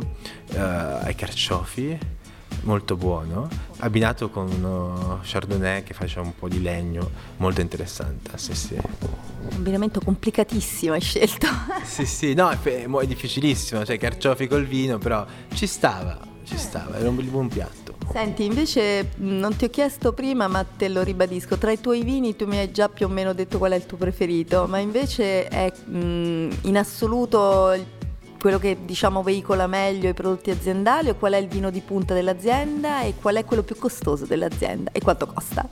uh, 0.54 0.58
ai 0.58 1.16
carciofi 1.16 2.22
molto 2.62 2.96
buono, 2.96 3.48
abbinato 3.80 4.30
con 4.30 4.50
uno 4.50 5.20
chardonnay 5.24 5.84
che 5.84 5.94
faceva 5.94 6.22
un 6.22 6.36
po' 6.36 6.48
di 6.48 6.62
legno, 6.62 7.10
molto 7.38 7.62
interessante. 7.62 8.38
Sì, 8.38 8.54
sì. 8.54 8.76
Un 8.76 9.50
abbinamento 9.54 10.00
complicatissimo 10.00 10.94
hai 10.94 11.02
scelto. 11.02 11.48
sì, 11.84 12.06
sì, 12.06 12.34
no, 12.34 12.50
è, 12.50 12.58
è 12.60 13.06
difficilissimo, 13.06 13.84
cioè 13.86 13.98
carciofi 13.98 14.48
col 14.48 14.66
vino, 14.66 14.98
però 14.98 15.26
ci 15.54 15.68
stava, 15.68 16.20
ci 16.44 16.58
stava, 16.58 16.98
era 16.98 17.10
un 17.10 17.30
buon 17.30 17.48
piatto. 17.48 17.96
Senti, 18.12 18.46
invece 18.46 19.12
non 19.18 19.56
ti 19.56 19.66
ho 19.66 19.70
chiesto 19.70 20.14
prima, 20.14 20.48
ma 20.48 20.64
te 20.64 20.90
lo 20.90 21.02
ribadisco, 21.02 21.58
tra 21.58 21.72
i 21.72 21.80
tuoi 21.80 22.04
vini 22.04 22.36
tu 22.36 22.46
mi 22.46 22.58
hai 22.58 22.72
già 22.72 22.90
più 22.90 23.08
o 23.08 23.10
meno 23.10 23.34
detto 23.34 23.58
qual 23.58 23.72
è 23.72 23.76
il 23.76 23.86
tuo 23.86 23.98
preferito, 23.98 24.66
ma 24.68 24.78
invece 24.78 25.48
è 25.48 25.72
mh, 25.72 26.50
in 26.64 26.78
assoluto 26.78 27.72
il 27.74 27.86
quello 28.44 28.60
che 28.60 28.80
diciamo 28.84 29.24
veicola 29.24 29.68
meglio 29.68 30.10
i 30.10 30.14
prodotti 30.14 30.52
aziendali 30.52 31.08
o 31.08 31.16
qual 31.16 31.32
è 31.32 31.38
il 31.38 31.48
vino 31.48 31.70
di 31.70 31.80
punta 31.80 32.14
dell'azienda 32.14 33.02
e 33.04 33.14
qual 33.22 33.36
è 33.36 33.46
quello 33.46 33.64
più 33.64 33.78
costoso 33.78 34.26
dell'azienda 34.26 34.92
e 34.92 35.00
quanto 35.00 35.28
costa? 35.28 35.66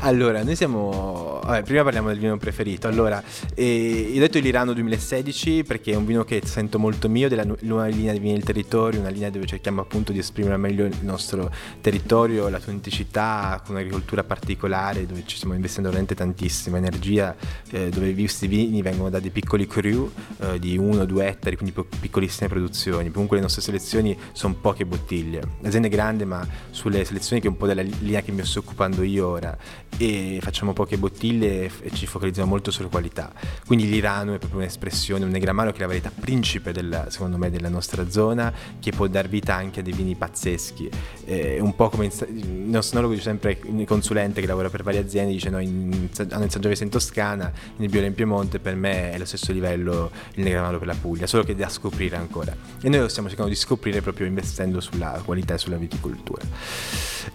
Allora, 0.00 0.42
noi 0.42 0.56
siamo. 0.56 1.40
Vabbè, 1.44 1.62
prima 1.62 1.82
parliamo 1.82 2.08
del 2.08 2.18
vino 2.18 2.36
preferito. 2.38 2.88
Allora, 2.88 3.22
eh, 3.54 4.12
ho 4.14 4.18
detto 4.18 4.38
l'Irano 4.38 4.72
2016 4.72 5.64
perché 5.64 5.92
è 5.92 5.94
un 5.94 6.06
vino 6.06 6.24
che 6.24 6.40
sento 6.44 6.78
molto 6.78 7.08
mio, 7.08 7.28
della 7.28 7.44
nuova 7.60 7.86
linea 7.86 8.12
di 8.12 8.18
vini 8.18 8.32
del 8.32 8.44
territorio, 8.44 9.00
una 9.00 9.10
linea 9.10 9.30
dove 9.30 9.46
cerchiamo 9.46 9.82
appunto 9.82 10.12
di 10.12 10.18
esprimere 10.18 10.56
meglio 10.56 10.84
il 10.86 10.96
nostro 11.02 11.50
territorio, 11.80 12.48
l'autenticità, 12.48 13.60
con 13.64 13.74
un'agricoltura 13.74 14.24
particolare, 14.24 15.06
dove 15.06 15.22
ci 15.26 15.36
stiamo 15.36 15.54
investendo 15.54 15.90
veramente 15.90 16.14
tantissima 16.14 16.78
energia, 16.78 17.36
eh, 17.70 17.90
dove 17.90 18.14
questi 18.14 18.46
vini 18.46 18.82
vengono 18.82 19.10
da 19.10 19.20
dei 19.20 19.30
piccoli 19.30 19.66
crew 19.66 20.10
eh, 20.40 20.58
di 20.58 20.78
1-2 20.78 21.20
ettari, 21.20 21.56
quindi 21.56 21.73
piccolissime 21.82 22.48
produzioni. 22.48 23.10
Comunque 23.10 23.36
le 23.36 23.42
nostre 23.42 23.62
selezioni 23.62 24.16
sono 24.32 24.54
poche 24.54 24.86
bottiglie. 24.86 25.42
L'azienda 25.60 25.88
è 25.88 25.90
grande, 25.90 26.24
ma 26.24 26.46
sulle 26.70 27.04
selezioni 27.04 27.40
che 27.40 27.48
è 27.48 27.50
un 27.50 27.56
po' 27.56 27.66
della 27.66 27.82
linea 27.82 28.22
che 28.22 28.32
mi 28.32 28.44
sto 28.44 28.60
occupando 28.60 29.02
io 29.02 29.26
ora 29.26 29.56
e 29.96 30.38
facciamo 30.40 30.72
poche 30.72 30.98
bottiglie 30.98 31.70
e 31.82 31.90
ci 31.92 32.06
focalizziamo 32.06 32.48
molto 32.48 32.70
sulla 32.70 32.88
qualità. 32.88 33.32
Quindi 33.66 33.88
l'Irano 33.88 34.34
è 34.34 34.38
proprio 34.38 34.60
un'espressione, 34.60 35.24
un 35.24 35.30
negramaro 35.30 35.70
che 35.70 35.78
è 35.78 35.80
la 35.80 35.86
varietà 35.86 36.10
principe 36.18 36.72
della, 36.72 37.10
secondo 37.10 37.36
me 37.36 37.50
della 37.50 37.68
nostra 37.68 38.08
zona, 38.10 38.52
che 38.80 38.90
può 38.90 39.06
dar 39.06 39.28
vita 39.28 39.54
anche 39.54 39.80
a 39.80 39.82
dei 39.82 39.92
vini 39.92 40.14
pazzeschi. 40.14 40.90
Eh, 41.24 41.60
un 41.60 41.74
po' 41.74 41.88
come 41.88 42.06
il 42.06 42.48
nostro 42.48 42.98
enologo 42.98 43.14
dice 43.14 43.28
sempre, 43.28 43.58
il 43.62 43.86
consulente 43.86 44.40
che 44.40 44.46
lavora 44.46 44.68
per 44.68 44.82
varie 44.82 45.00
aziende, 45.00 45.32
dice 45.32 45.50
no, 45.50 45.60
in, 45.60 46.08
hanno 46.30 46.44
il 46.44 46.76
in 46.80 46.88
Toscana, 46.88 47.52
nel 47.76 47.88
Biola 47.88 48.06
in 48.06 48.14
Piemonte, 48.14 48.58
per 48.58 48.74
me 48.74 49.12
è 49.12 49.18
lo 49.18 49.24
stesso 49.24 49.52
livello 49.52 50.10
il 50.34 50.44
negramaro 50.44 50.78
per 50.78 50.86
la 50.88 50.94
Puglia, 50.94 51.26
solo 51.26 51.44
che 51.44 51.54
da 51.64 51.68
scoprire 51.68 52.16
ancora. 52.16 52.54
E 52.80 52.88
noi 52.88 53.00
lo 53.00 53.08
stiamo 53.08 53.28
cercando 53.28 53.50
di 53.50 53.56
scoprire 53.56 54.00
proprio 54.02 54.26
investendo 54.26 54.80
sulla 54.80 55.20
qualità 55.24 55.54
e 55.54 55.58
sulla 55.58 55.76
viticoltura. 55.76 56.42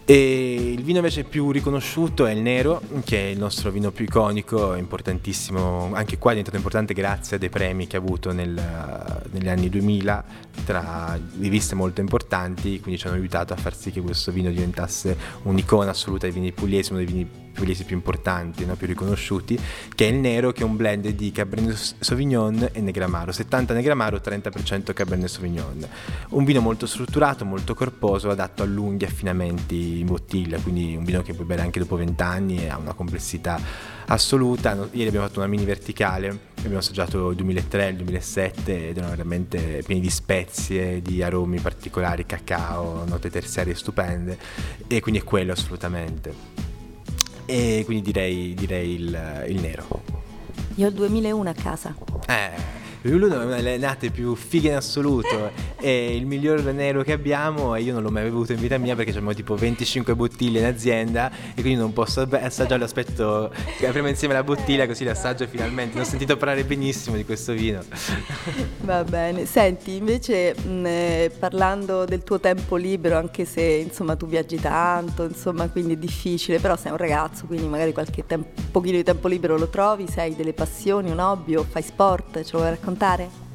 E 0.05 0.73
il 0.73 0.83
vino 0.83 0.97
invece 0.97 1.23
più 1.23 1.51
riconosciuto 1.51 2.25
è 2.25 2.31
il 2.31 2.41
nero, 2.41 2.81
che 3.03 3.17
è 3.17 3.25
il 3.29 3.39
nostro 3.39 3.71
vino 3.71 3.91
più 3.91 4.05
iconico, 4.05 4.75
importantissimo, 4.75 5.91
anche 5.93 6.17
qua 6.17 6.31
è 6.31 6.33
diventato 6.33 6.57
importante 6.57 6.93
grazie 6.93 7.37
a 7.37 7.39
dei 7.39 7.49
premi 7.49 7.87
che 7.87 7.95
ha 7.95 7.99
avuto 7.99 8.31
nel, 8.31 8.53
negli 9.31 9.49
anni 9.49 9.69
2000 9.69 10.25
tra 10.65 11.19
riviste 11.39 11.73
molto 11.73 12.01
importanti, 12.01 12.79
quindi 12.79 12.99
ci 12.99 13.07
hanno 13.07 13.15
aiutato 13.15 13.53
a 13.53 13.55
far 13.55 13.75
sì 13.75 13.91
che 13.91 14.01
questo 14.01 14.31
vino 14.31 14.49
diventasse 14.49 15.17
un'icona 15.43 15.89
assoluta 15.89 16.25
dei 16.25 16.35
vini 16.35 16.51
pugliesi, 16.51 16.91
uno 16.91 17.03
dei 17.03 17.11
vini 17.11 17.29
pugliesi 17.60 17.84
più 17.84 17.98
importanti, 17.98 18.65
no? 18.65 18.76
più 18.76 18.88
riconosciuti, 18.88 19.60
che 19.93 20.08
è 20.08 20.12
il 20.12 20.15
nero, 20.15 20.54
che 20.54 20.62
è 20.62 20.63
un 20.63 20.78
blend 20.78 21.10
di 21.10 21.32
Cabernet 21.32 21.95
Sauvignon 22.00 22.69
e 22.72 22.80
Negramaro, 22.80 23.34
70 23.34 23.74
Negramaro, 23.74 24.22
30% 24.24 24.93
Cabernet 24.93 25.28
Sauvignon. 25.28 25.86
Un 26.30 26.45
vino 26.45 26.62
molto 26.62 26.86
strutturato, 26.86 27.43
molto 27.43 27.74
corposo, 27.74 28.30
adatto 28.30 28.63
a 28.63 28.65
lunghi 28.65 29.04
affinamenti 29.04 30.00
in 30.00 30.06
bottiglia, 30.06 30.58
quindi 30.60 30.95
un 30.95 31.04
vino 31.04 31.22
che 31.22 31.34
puoi 31.34 31.45
bere 31.45 31.62
anche 31.62 31.80
dopo 31.80 31.98
20 31.98 32.24
anni 32.24 32.63
e 32.63 32.69
ha 32.69 32.78
una 32.78 32.93
complessità 32.93 33.60
assoluta. 34.06 34.88
Ieri 34.91 35.10
abbiamo 35.10 35.28
fatto 35.28 35.39
una 35.39 35.50
mini 35.50 35.65
verticale, 35.65 36.38
abbiamo 36.60 36.78
assaggiato 36.78 37.30
il 37.30 37.36
2003 37.36 37.88
e 37.88 37.89
il 37.89 37.95
2007 37.98 38.89
ed 38.89 38.98
erano 38.98 39.12
veramente 39.12 39.84
pieni 39.86 40.00
di 40.00 40.10
spezie, 40.10 41.02
di 41.02 41.22
aromi 41.22 41.60
particolari, 41.60 42.26
cacao, 42.26 43.04
note 43.06 43.30
terziarie 43.30 43.76
stupende 43.76 44.38
e 44.88 45.02
quindi 45.02 45.19
è 45.19 45.24
quello 45.24 45.52
assolutamente 45.52 46.68
e 47.49 47.81
quindi 47.83 48.03
direi, 48.03 48.53
direi 48.53 48.93
il, 48.93 49.45
il 49.47 49.59
nero. 49.59 50.03
Io 50.75 50.85
ho 50.85 50.89
il 50.89 50.95
2001 50.95 51.49
a 51.49 51.53
casa. 51.53 51.95
Eh. 52.27 52.78
Lulu 53.03 53.29
è 53.29 53.35
una 53.38 53.55
delle 53.55 53.77
nate 53.77 54.09
più 54.09 54.35
fighe 54.35 54.69
in 54.69 54.75
assoluto. 54.75 55.51
È 55.79 55.88
il 55.88 56.25
miglior 56.25 56.62
nero 56.65 57.01
che 57.01 57.13
abbiamo 57.13 57.73
e 57.75 57.81
io 57.81 57.93
non 57.93 58.03
l'ho 58.03 58.12
mai 58.12 58.23
bevuto 58.23 58.51
in 58.51 58.59
vita 58.59 58.77
mia 58.77 58.93
perché 58.93 59.12
abbiamo 59.12 59.33
tipo 59.33 59.55
25 59.55 60.15
bottiglie 60.15 60.59
in 60.59 60.65
azienda 60.65 61.31
e 61.55 61.62
quindi 61.62 61.79
non 61.79 61.93
posso 61.93 62.27
assaggiarlo. 62.29 62.83
Aspetto 62.83 63.51
che 63.77 63.88
apriamo 63.88 64.09
insieme 64.09 64.33
la 64.33 64.43
bottiglia 64.43 64.85
così 64.85 65.05
l'assaggio 65.05 65.47
finalmente. 65.47 65.95
Ne 65.95 66.01
ho 66.01 66.03
sentito 66.03 66.35
parlare 66.35 66.65
benissimo 66.65 67.15
di 67.15 67.23
questo 67.23 67.53
vino. 67.53 67.81
Va 68.83 69.05
bene. 69.05 69.45
Senti, 69.45 69.95
invece 69.95 70.53
mh, 70.53 70.85
eh, 70.85 71.31
parlando 71.39 72.03
del 72.03 72.23
tuo 72.23 72.41
tempo 72.41 72.75
libero, 72.75 73.17
anche 73.17 73.45
se 73.45 73.62
insomma 73.62 74.17
tu 74.17 74.27
viaggi 74.27 74.59
tanto, 74.59 75.23
insomma 75.23 75.69
quindi 75.69 75.93
è 75.93 75.97
difficile, 75.97 76.59
però 76.59 76.75
sei 76.75 76.91
un 76.91 76.97
ragazzo, 76.97 77.45
quindi 77.45 77.65
magari 77.67 77.93
qualche 77.93 78.25
tempo, 78.25 78.49
pochino 78.71 78.97
di 78.97 79.03
tempo 79.03 79.29
libero 79.29 79.57
lo 79.57 79.69
trovi, 79.69 80.05
se 80.09 80.19
hai 80.19 80.35
delle 80.35 80.53
passioni, 80.53 81.09
un 81.12 81.19
hobby 81.19 81.55
o 81.55 81.63
fai 81.63 81.81
sport, 81.81 82.43
ce 82.43 82.49
lo 82.51 82.59
vuoi 82.59 82.71
raccontare? 82.89 83.48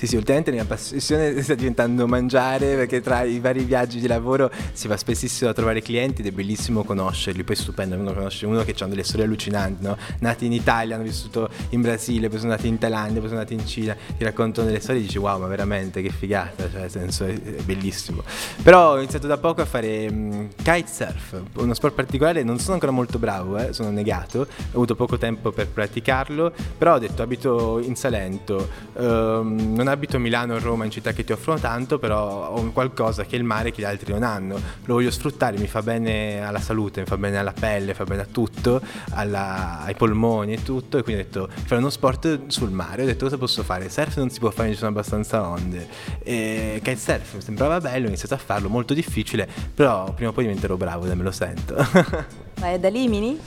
Sì, 0.00 0.06
sì, 0.06 0.16
ultimamente 0.16 0.48
la 0.50 0.56
mia 0.56 0.64
passione 0.64 1.42
sta 1.42 1.54
diventando 1.54 2.06
mangiare 2.06 2.74
perché 2.74 3.02
tra 3.02 3.22
i 3.22 3.38
vari 3.38 3.64
viaggi 3.64 4.00
di 4.00 4.06
lavoro 4.06 4.50
si 4.72 4.88
va 4.88 4.96
spessissimo 4.96 5.50
a 5.50 5.52
trovare 5.52 5.82
clienti 5.82 6.22
ed 6.22 6.28
è 6.28 6.30
bellissimo 6.30 6.84
conoscerli. 6.84 7.44
Poi 7.44 7.54
è 7.54 7.58
stupendo 7.58 7.96
uno 7.96 8.14
conosce 8.14 8.46
uno 8.46 8.64
che 8.64 8.74
ha 8.78 8.86
delle 8.86 9.02
storie 9.02 9.26
allucinanti, 9.26 9.84
no? 9.84 9.98
Nati 10.20 10.46
in 10.46 10.54
Italia, 10.54 10.94
hanno 10.94 11.04
vissuto 11.04 11.50
in 11.68 11.82
Brasile, 11.82 12.30
poi 12.30 12.38
sono 12.38 12.52
nati 12.52 12.66
in 12.66 12.78
Thailandia, 12.78 13.20
poi 13.20 13.28
sono 13.28 13.40
nati 13.40 13.52
in 13.52 13.66
Cina, 13.66 13.94
ti 14.16 14.24
raccontano 14.24 14.68
delle 14.68 14.80
storie 14.80 15.02
e 15.02 15.04
dici 15.04 15.18
wow, 15.18 15.38
ma 15.38 15.48
veramente 15.48 16.00
che 16.00 16.08
figata, 16.08 16.70
cioè 16.70 16.80
nel 16.80 16.90
senso 16.90 17.26
è, 17.26 17.34
è 17.34 17.62
bellissimo. 17.62 18.22
Però 18.62 18.92
ho 18.92 18.96
iniziato 18.96 19.26
da 19.26 19.36
poco 19.36 19.60
a 19.60 19.66
fare 19.66 20.06
um, 20.08 20.48
kitesurf, 20.56 21.42
uno 21.56 21.74
sport 21.74 21.92
particolare, 21.92 22.42
non 22.42 22.58
sono 22.58 22.72
ancora 22.72 22.92
molto 22.92 23.18
bravo, 23.18 23.58
eh, 23.58 23.74
sono 23.74 23.90
negato, 23.90 24.40
ho 24.40 24.46
avuto 24.76 24.94
poco 24.94 25.18
tempo 25.18 25.52
per 25.52 25.68
praticarlo, 25.68 26.54
però 26.78 26.94
ho 26.94 26.98
detto 26.98 27.20
abito 27.20 27.78
in 27.80 27.96
Salento, 27.96 28.66
um, 28.94 29.74
non 29.74 29.88
abito 29.90 30.18
Milano 30.18 30.54
o 30.54 30.58
Roma 30.58 30.84
in 30.84 30.90
città 30.90 31.12
che 31.12 31.24
ti 31.24 31.32
offrono 31.32 31.58
tanto, 31.58 31.98
però 31.98 32.50
ho 32.50 32.72
qualcosa 32.72 33.24
che 33.24 33.36
è 33.36 33.38
il 33.38 33.44
mare 33.44 33.70
che 33.70 33.82
gli 33.82 33.84
altri 33.84 34.12
non 34.12 34.22
hanno. 34.22 34.60
Lo 34.84 34.94
voglio 34.94 35.10
sfruttare, 35.10 35.58
mi 35.58 35.66
fa 35.66 35.82
bene 35.82 36.44
alla 36.44 36.60
salute, 36.60 37.00
mi 37.00 37.06
fa 37.06 37.16
bene 37.16 37.38
alla 37.38 37.52
pelle, 37.52 37.94
fa 37.94 38.04
bene 38.04 38.22
a 38.22 38.26
tutto, 38.30 38.80
alla, 39.10 39.80
ai 39.82 39.94
polmoni 39.94 40.54
e 40.54 40.62
tutto. 40.62 40.98
E 40.98 41.02
quindi 41.02 41.22
ho 41.22 41.24
detto 41.24 41.48
fare 41.64 41.80
uno 41.80 41.90
sport 41.90 42.46
sul 42.46 42.70
mare. 42.70 43.02
Ho 43.02 43.06
detto 43.06 43.24
cosa 43.24 43.38
posso 43.38 43.62
fare? 43.62 43.88
Surf 43.88 44.16
non 44.16 44.30
si 44.30 44.38
può 44.38 44.50
fare, 44.50 44.70
ci 44.70 44.76
sono 44.76 44.90
abbastanza 44.90 45.46
onde. 45.46 45.88
E 46.22 46.80
kitesurf 46.82 47.34
mi 47.34 47.40
sembrava 47.40 47.80
bello, 47.80 48.04
ho 48.06 48.08
iniziato 48.08 48.34
a 48.34 48.38
farlo, 48.38 48.68
molto 48.68 48.94
difficile, 48.94 49.48
però 49.74 50.12
prima 50.12 50.30
o 50.30 50.32
poi 50.32 50.44
diventerò 50.44 50.76
bravo, 50.76 51.06
me 51.06 51.22
lo 51.22 51.32
sento. 51.32 51.74
Ma 52.60 52.72
è 52.72 52.78
da 52.78 52.88
Limini? 52.88 53.38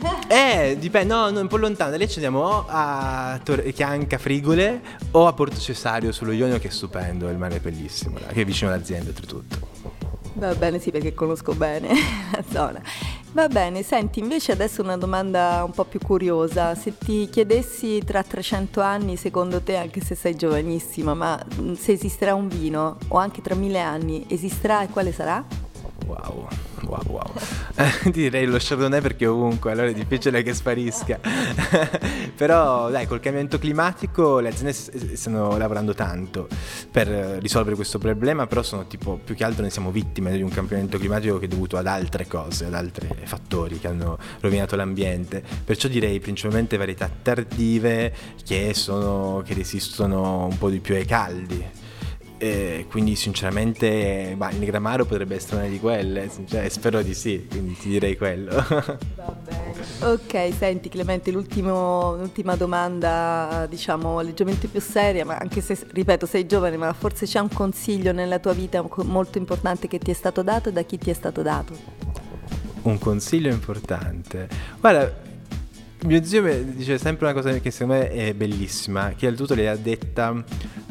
Eh, 0.26 0.76
dipende, 0.78 1.12
no, 1.12 1.30
no, 1.30 1.40
un 1.40 1.48
po' 1.48 1.56
lontano. 1.56 1.90
Da 1.90 1.96
lì 1.96 2.08
ci 2.08 2.14
andiamo 2.14 2.64
a 2.66 3.38
Torre 3.42 3.72
Chianca, 3.72 4.18
Frigole 4.18 4.80
o 5.12 5.26
a 5.26 5.32
Porto 5.32 5.58
Cesario 5.58 6.12
sullo 6.12 6.32
Ionio, 6.32 6.58
che 6.58 6.68
è 6.68 6.70
stupendo, 6.70 7.28
il 7.28 7.36
mare 7.36 7.56
è 7.56 7.60
bellissimo, 7.60 8.18
che 8.28 8.40
è 8.40 8.44
vicino 8.44 8.70
all'azienda, 8.70 9.10
oltretutto. 9.10 9.72
Va 10.34 10.54
bene, 10.54 10.80
sì, 10.80 10.90
perché 10.90 11.14
conosco 11.14 11.54
bene 11.54 11.88
la 12.32 12.42
zona. 12.50 12.82
Va 13.32 13.48
bene, 13.48 13.82
senti, 13.82 14.20
invece 14.20 14.52
adesso 14.52 14.80
una 14.82 14.96
domanda 14.96 15.62
un 15.64 15.72
po' 15.72 15.84
più 15.84 16.00
curiosa. 16.00 16.74
Se 16.74 16.96
ti 16.96 17.28
chiedessi 17.30 18.02
tra 18.04 18.22
300 18.22 18.80
anni, 18.80 19.16
secondo 19.16 19.60
te, 19.60 19.76
anche 19.76 20.00
se 20.00 20.14
sei 20.14 20.34
giovanissima, 20.34 21.14
ma 21.14 21.44
se 21.76 21.92
esisterà 21.92 22.34
un 22.34 22.48
vino, 22.48 22.98
o 23.08 23.18
anche 23.18 23.42
tra 23.42 23.54
mille 23.54 23.80
anni, 23.80 24.24
esisterà 24.28 24.82
e 24.82 24.88
quale 24.88 25.12
sarà? 25.12 25.44
Wow. 26.06 26.48
Wow, 26.86 27.02
wow. 27.06 27.32
Eh, 27.76 28.10
direi 28.12 28.46
lo 28.46 28.56
Chardonnay 28.58 29.00
perché 29.00 29.26
ovunque, 29.26 29.72
allora 29.72 29.88
è 29.88 29.92
difficile 29.92 30.42
che 30.42 30.54
sparisca. 30.54 31.18
Però 32.36 32.90
dai, 32.90 33.06
col 33.06 33.20
cambiamento 33.20 33.58
climatico 33.58 34.40
le 34.40 34.48
aziende 34.48 34.72
stanno 35.16 35.56
lavorando 35.56 35.94
tanto 35.94 36.48
per 36.90 37.06
risolvere 37.40 37.76
questo 37.76 37.98
problema, 37.98 38.46
però 38.46 38.62
sono 38.62 38.86
tipo 38.86 39.18
più 39.22 39.34
che 39.34 39.44
altro 39.44 39.62
ne 39.62 39.70
siamo 39.70 39.90
vittime 39.90 40.32
di 40.36 40.42
un 40.42 40.50
cambiamento 40.50 40.98
climatico 40.98 41.38
che 41.38 41.44
è 41.46 41.48
dovuto 41.48 41.76
ad 41.76 41.86
altre 41.86 42.26
cose, 42.26 42.66
ad 42.66 42.74
altri 42.74 43.08
fattori 43.24 43.78
che 43.78 43.88
hanno 43.88 44.18
rovinato 44.40 44.76
l'ambiente. 44.76 45.42
Perciò 45.64 45.88
direi 45.88 46.18
principalmente 46.18 46.76
varietà 46.76 47.08
tardive 47.22 48.12
che, 48.44 48.74
sono, 48.74 49.42
che 49.44 49.54
resistono 49.54 50.46
un 50.46 50.58
po' 50.58 50.70
di 50.70 50.80
più 50.80 50.94
ai 50.94 51.04
caldi 51.04 51.82
quindi 52.88 53.16
sinceramente 53.16 54.34
bah, 54.36 54.50
il 54.50 54.58
Negramaro 54.58 55.04
potrebbe 55.04 55.36
essere 55.36 55.56
una 55.56 55.68
di 55.68 55.78
quelle, 55.78 56.30
cioè, 56.46 56.68
spero 56.68 57.02
di 57.02 57.14
sì, 57.14 57.46
quindi 57.48 57.76
ti 57.76 57.88
direi 57.88 58.16
quello. 58.16 58.50
Va 59.16 59.36
bene. 59.44 59.74
Ok, 60.00 60.52
senti 60.56 60.88
Clemente, 60.88 61.30
l'ultima 61.30 62.56
domanda, 62.56 63.66
diciamo, 63.68 64.20
leggermente 64.20 64.68
più 64.68 64.80
seria, 64.80 65.24
ma 65.24 65.36
anche 65.36 65.60
se, 65.60 65.78
ripeto, 65.90 66.26
sei 66.26 66.46
giovane, 66.46 66.76
ma 66.76 66.92
forse 66.92 67.26
c'è 67.26 67.38
un 67.38 67.48
consiglio 67.48 68.12
nella 68.12 68.38
tua 68.38 68.52
vita 68.52 68.84
molto 69.04 69.38
importante 69.38 69.88
che 69.88 69.98
ti 69.98 70.10
è 70.10 70.14
stato 70.14 70.42
dato 70.42 70.68
e 70.68 70.72
da 70.72 70.82
chi 70.82 70.98
ti 70.98 71.10
è 71.10 71.14
stato 71.14 71.42
dato? 71.42 71.74
Un 72.82 72.98
consiglio 72.98 73.50
importante. 73.50 74.48
Guarda, 74.78 75.23
mio 76.04 76.22
zio 76.22 76.42
dice 76.64 76.98
sempre 76.98 77.26
una 77.26 77.34
cosa 77.34 77.52
che 77.58 77.70
secondo 77.70 77.94
me 77.94 78.10
è 78.10 78.34
bellissima, 78.34 79.14
che 79.16 79.26
al 79.26 79.34
tutto 79.34 79.54
le 79.54 79.68
ha 79.68 79.76
detta 79.76 80.44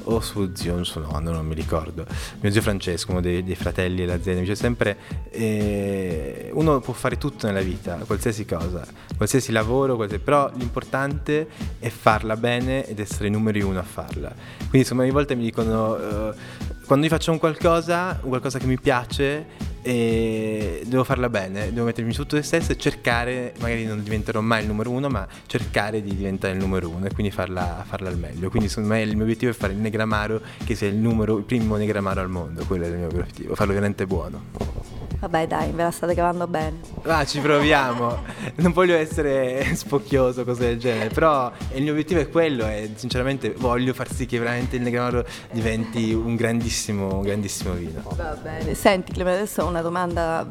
o 0.05 0.19
suo 0.19 0.49
zio 0.53 0.75
o 0.77 0.83
suo 0.83 1.01
nonno, 1.01 1.31
non 1.31 1.45
mi 1.45 1.53
ricordo. 1.53 2.05
Mio 2.41 2.51
zio 2.51 2.61
Francesco, 2.61 3.11
uno 3.11 3.21
dei, 3.21 3.43
dei 3.43 3.55
fratelli 3.55 4.01
dell'azienda, 4.01 4.41
mi 4.41 4.47
dice 4.47 4.55
sempre: 4.55 4.97
eh, 5.29 6.49
uno 6.53 6.79
può 6.79 6.93
fare 6.93 7.17
tutto 7.17 7.47
nella 7.47 7.61
vita, 7.61 7.95
qualsiasi 8.05 8.45
cosa, 8.45 8.85
qualsiasi 9.15 9.51
lavoro, 9.51 9.95
qualsiasi... 9.95 10.23
però 10.23 10.51
l'importante 10.55 11.47
è 11.79 11.89
farla 11.89 12.35
bene 12.35 12.85
ed 12.87 12.99
essere 12.99 13.27
i 13.27 13.31
numeri 13.31 13.61
uno 13.61 13.79
a 13.79 13.83
farla. 13.83 14.33
Quindi, 14.57 14.79
insomma, 14.79 15.03
ogni 15.03 15.11
volta 15.11 15.35
mi 15.35 15.43
dicono: 15.43 15.93
uh, 15.93 16.33
quando 16.85 17.05
io 17.05 17.11
faccio 17.11 17.31
un 17.31 17.37
qualcosa, 17.37 18.19
un 18.23 18.29
qualcosa 18.29 18.57
che 18.57 18.65
mi 18.65 18.79
piace, 18.79 19.71
e 19.83 20.81
devo 20.85 21.03
farla 21.03 21.29
bene, 21.29 21.73
devo 21.73 21.85
mettermi 21.85 22.13
su 22.13 22.25
te 22.25 22.41
stesso 22.41 22.71
e 22.71 22.77
cercare, 22.77 23.53
magari 23.59 23.85
non 23.85 24.01
diventerò 24.01 24.39
mai 24.39 24.61
il 24.61 24.67
numero 24.67 24.89
uno, 24.89 25.09
ma 25.09 25.27
cercare 25.45 26.01
di 26.01 26.15
diventare 26.15 26.53
il 26.53 26.59
numero 26.59 26.87
uno 26.87 27.05
e 27.05 27.13
quindi 27.13 27.33
farla, 27.33 27.83
farla 27.85 28.07
al 28.07 28.17
meglio. 28.17 28.49
Quindi 28.49 28.69
secondo 28.69 28.89
me 28.89 29.01
il 29.01 29.13
mio 29.15 29.23
obiettivo 29.23 29.51
è 29.51 29.53
fare 29.53 29.73
il 29.73 29.79
negramaro 29.79 30.41
che 30.63 30.73
sia 30.75 30.87
il, 30.87 30.95
numero, 30.95 31.37
il 31.37 31.43
primo 31.43 31.75
negramaro 31.75 32.21
al 32.21 32.29
mondo, 32.29 32.63
quello 32.65 32.85
è 32.85 32.87
il 32.87 32.95
mio 32.95 33.07
obiettivo, 33.07 33.55
farlo 33.55 33.73
veramente 33.73 34.07
buono. 34.07 35.02
Vabbè 35.23 35.47
dai, 35.47 35.71
ve 35.71 35.83
la 35.83 35.91
state 35.91 36.15
cavando 36.15 36.47
bene. 36.47 36.81
Ah, 37.03 37.23
ci 37.25 37.39
proviamo. 37.39 38.23
non 38.55 38.73
voglio 38.73 38.97
essere 38.97 39.73
spocchioso, 39.73 40.43
cose 40.43 40.65
del 40.65 40.77
genere, 40.77 41.07
però 41.11 41.49
il 41.75 41.81
mio 41.81 41.93
obiettivo 41.93 42.19
è 42.19 42.29
quello 42.29 42.67
e 42.67 42.91
sinceramente 42.95 43.53
voglio 43.57 43.93
far 43.93 44.11
sì 44.11 44.25
che 44.25 44.37
veramente 44.37 44.75
il 44.75 44.81
Negramaro 44.81 45.25
diventi 45.49 46.11
un 46.11 46.35
grandissimo, 46.35 47.15
un 47.15 47.21
grandissimo 47.21 47.71
vino. 47.71 48.03
Va 48.17 48.35
bene. 48.35 48.73
Senti 48.73 49.13
Clemente, 49.13 49.43
adesso 49.43 49.63
ho 49.63 49.67
una 49.67 49.81
domanda 49.81 50.45